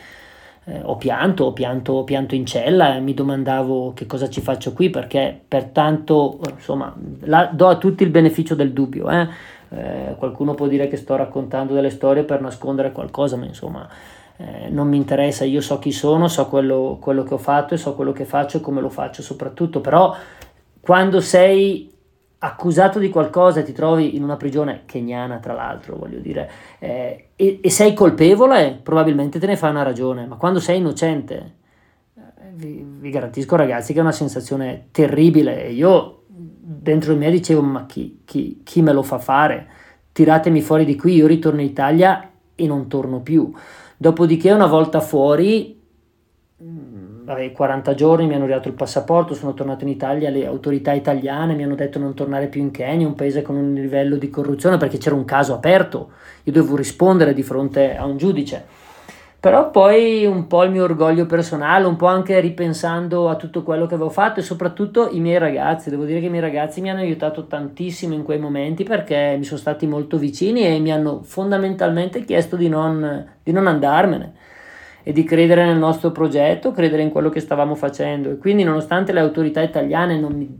[0.63, 4.41] eh, ho pianto, ho pianto, ho pianto in cella e mi domandavo che cosa ci
[4.41, 9.07] faccio qui perché pertanto, insomma, la, do a tutti il beneficio del dubbio.
[9.11, 9.27] Eh?
[9.75, 13.87] Eh, qualcuno può dire che sto raccontando delle storie per nascondere qualcosa, ma insomma
[14.37, 17.77] eh, non mi interessa, io so chi sono, so quello, quello, che ho fatto e
[17.77, 20.15] so quello che faccio e come lo faccio soprattutto, però
[20.79, 21.91] quando sei
[22.39, 26.49] accusato di qualcosa e ti trovi in una prigione keniana tra l'altro, voglio dire,
[26.79, 31.53] eh, e, e, sei colpevole, probabilmente te ne fai una ragione, ma quando sei innocente,
[32.15, 32.21] eh,
[32.53, 35.65] vi, vi garantisco ragazzi che è una sensazione terribile.
[35.65, 36.24] E io
[36.67, 39.67] dentro di me dicevo ma chi, chi, chi me lo fa fare?
[40.11, 43.51] Tiratemi fuori di qui, io ritorno in Italia e non torno più.
[43.97, 45.79] Dopodiché una volta fuori,
[46.57, 51.53] vabbè, 40 giorni mi hanno ridato il passaporto, sono tornato in Italia, le autorità italiane
[51.53, 54.77] mi hanno detto non tornare più in Kenya, un paese con un livello di corruzione
[54.77, 56.11] perché c'era un caso aperto,
[56.43, 58.83] io dovevo rispondere di fronte a un giudice
[59.45, 63.85] però poi un po' il mio orgoglio personale, un po' anche ripensando a tutto quello
[63.85, 66.89] che avevo fatto e soprattutto i miei ragazzi, devo dire che i miei ragazzi mi
[66.89, 71.21] hanno aiutato tantissimo in quei momenti perché mi sono stati molto vicini e mi hanno
[71.21, 74.33] fondamentalmente chiesto di non, di non andarmene
[75.03, 78.31] e di credere nel nostro progetto, credere in quello che stavamo facendo.
[78.31, 80.59] E quindi nonostante le autorità italiane non mi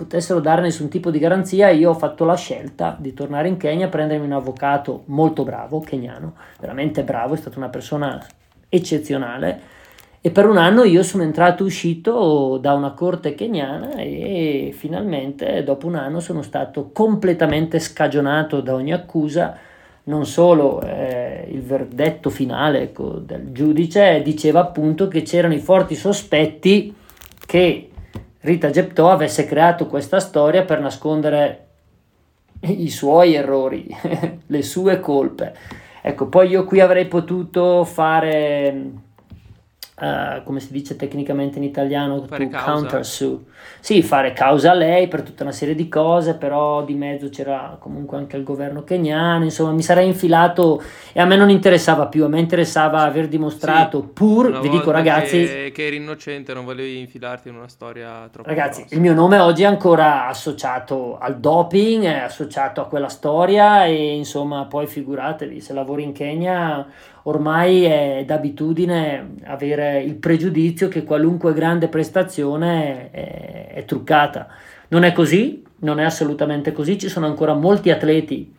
[0.00, 3.88] potessero dare nessun tipo di garanzia, io ho fatto la scelta di tornare in Kenya,
[3.88, 8.24] prendermi un avvocato molto bravo, keniano, veramente bravo, è stata una persona
[8.68, 9.78] eccezionale
[10.22, 15.64] e per un anno io sono entrato e uscito da una corte keniana e finalmente
[15.64, 19.56] dopo un anno sono stato completamente scagionato da ogni accusa.
[20.02, 22.92] Non solo eh, il verdetto finale
[23.22, 26.94] del giudice diceva appunto che c'erano i forti sospetti
[27.46, 27.89] che
[28.42, 31.66] Rita Geptò avesse creato questa storia per nascondere
[32.60, 33.86] i suoi errori,
[34.46, 35.54] le sue colpe.
[36.02, 38.92] Ecco, poi io qui avrei potuto fare
[40.00, 43.38] uh, come si dice tecnicamente in italiano, fare to counter sue.
[43.80, 47.76] Sì, fare causa a lei per tutta una serie di cose, però di mezzo c'era
[47.78, 50.82] comunque anche il governo keniano, insomma mi sarei infilato
[51.12, 54.90] e a me non interessava più, a me interessava aver dimostrato, sì, pur, vi dico
[54.90, 55.44] ragazzi...
[55.44, 58.48] Che, che, eri innocente, non volevi infilarti in una storia troppo...
[58.48, 58.94] Ragazzi, grossa.
[58.94, 64.14] il mio nome oggi è ancora associato al doping, è associato a quella storia e
[64.14, 66.86] insomma poi figuratevi, se lavori in Kenya
[67.30, 74.48] ormai è d'abitudine avere il pregiudizio che qualunque grande prestazione è, è, truccata.
[74.88, 78.54] Non è così, non è assolutamente così, ci sono ancora molti atleti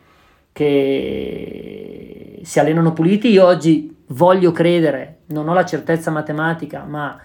[0.52, 3.28] che si allenano puliti.
[3.28, 7.18] Io oggi voglio credere, non ho la certezza matematica, ma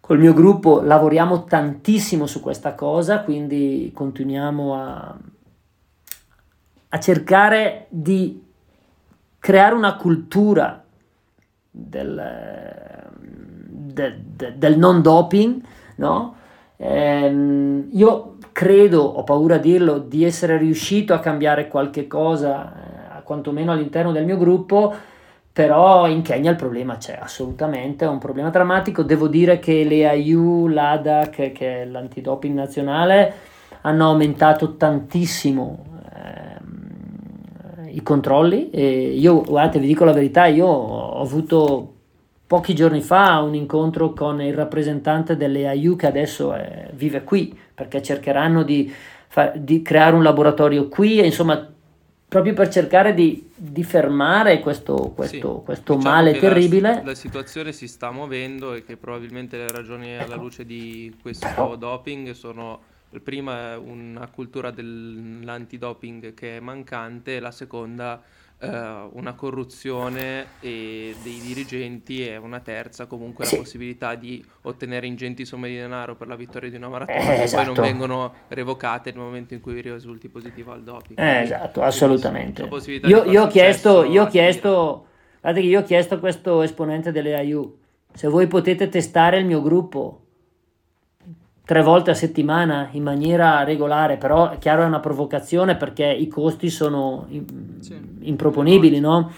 [0.00, 5.16] col mio gruppo lavoriamo tantissimo su questa cosa, quindi continuiamo a,
[6.88, 8.48] a cercare di
[9.40, 10.84] creare una cultura
[11.70, 12.22] del,
[13.68, 15.60] de, de, del non doping,
[15.96, 16.36] no?
[16.76, 23.22] Ehm, io credo, ho paura a dirlo, di essere riuscito a cambiare qualche cosa, eh,
[23.22, 24.94] quantomeno all'interno del mio gruppo,
[25.52, 29.02] però in Kenya il problema c'è assolutamente, è un problema drammatico.
[29.02, 33.34] Devo dire che le AIU, l'ADAC, che è l'antidoping nazionale,
[33.82, 35.89] hanno aumentato tantissimo
[37.92, 41.94] i controlli e io, guardate, vi dico la verità, io ho avuto
[42.46, 47.56] pochi giorni fa un incontro con il rappresentante delle AIU che adesso è, vive qui
[47.72, 48.92] perché cercheranno di,
[49.28, 51.64] fa, di, creare un laboratorio qui e insomma
[52.26, 56.94] proprio per cercare di, di fermare questo, questo, sì, questo diciamo male terribile.
[56.94, 60.42] La, la, situazione si sta muovendo e che probabilmente le ragioni alla ecco.
[60.42, 62.80] luce di questo Però, doping sono
[63.10, 68.22] il primo è una cultura dell'antidoping che è mancante, la seconda
[68.60, 73.54] eh, una corruzione dei dirigenti e una terza comunque sì.
[73.54, 77.36] la possibilità di ottenere ingenti somme di denaro per la vittoria di una maratona eh,
[77.36, 77.64] che esatto.
[77.64, 81.18] poi non vengono revocate nel momento in cui risulti positivo al doping.
[81.18, 82.68] Eh, esatto, assolutamente.
[83.04, 85.06] Io, io, ho chiesto, io ho chiesto,
[85.40, 87.78] guardate che io ho chiesto a questo esponente delle AIU,
[88.12, 90.26] se voi potete testare il mio gruppo
[91.70, 96.26] tre volte a settimana in maniera regolare, però è chiaro è una provocazione perché i
[96.26, 97.44] costi sono in,
[97.78, 97.96] sì.
[98.22, 99.30] improponibili, no?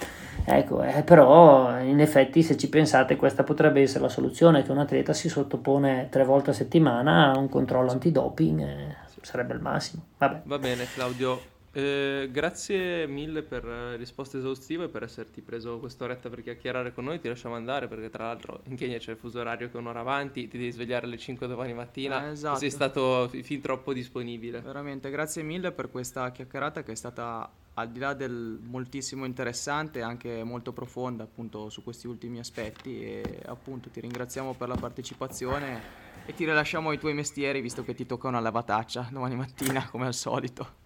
[0.43, 4.79] Ecco, eh, però in effetti se ci pensate questa potrebbe essere la soluzione, che un
[4.79, 10.03] atleta si sottopone tre volte a settimana a un controllo antidoping, eh, sarebbe il massimo.
[10.17, 10.41] Vabbè.
[10.45, 11.39] Va bene Claudio,
[11.75, 17.05] eh, grazie mille per la risposta esaustiva e per esserti preso quest'oretta per chiacchierare con
[17.05, 17.19] noi.
[17.19, 20.01] Ti lasciamo andare perché, tra l'altro, in Kenya c'è il fuso orario che è un'ora
[20.01, 20.49] avanti.
[20.49, 22.27] Ti devi svegliare alle 5 domani mattina.
[22.27, 22.59] Eh, esatto.
[22.59, 24.61] Sei stato fin troppo disponibile.
[24.61, 30.03] Veramente, grazie mille per questa chiacchierata che è stata al di là del moltissimo interessante,
[30.03, 33.03] anche molto profonda appunto su questi ultimi aspetti.
[33.03, 35.81] E appunto ti ringraziamo per la partecipazione
[36.27, 40.05] e ti rilasciamo ai tuoi mestieri visto che ti tocca una lavataccia domani mattina, come
[40.05, 40.82] al solito.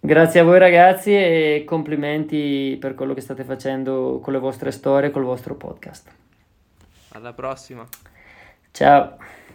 [0.00, 5.10] Grazie a voi ragazzi e complimenti per quello che state facendo con le vostre storie,
[5.10, 6.10] col vostro podcast.
[7.10, 7.86] Alla prossima.
[8.70, 9.16] Ciao.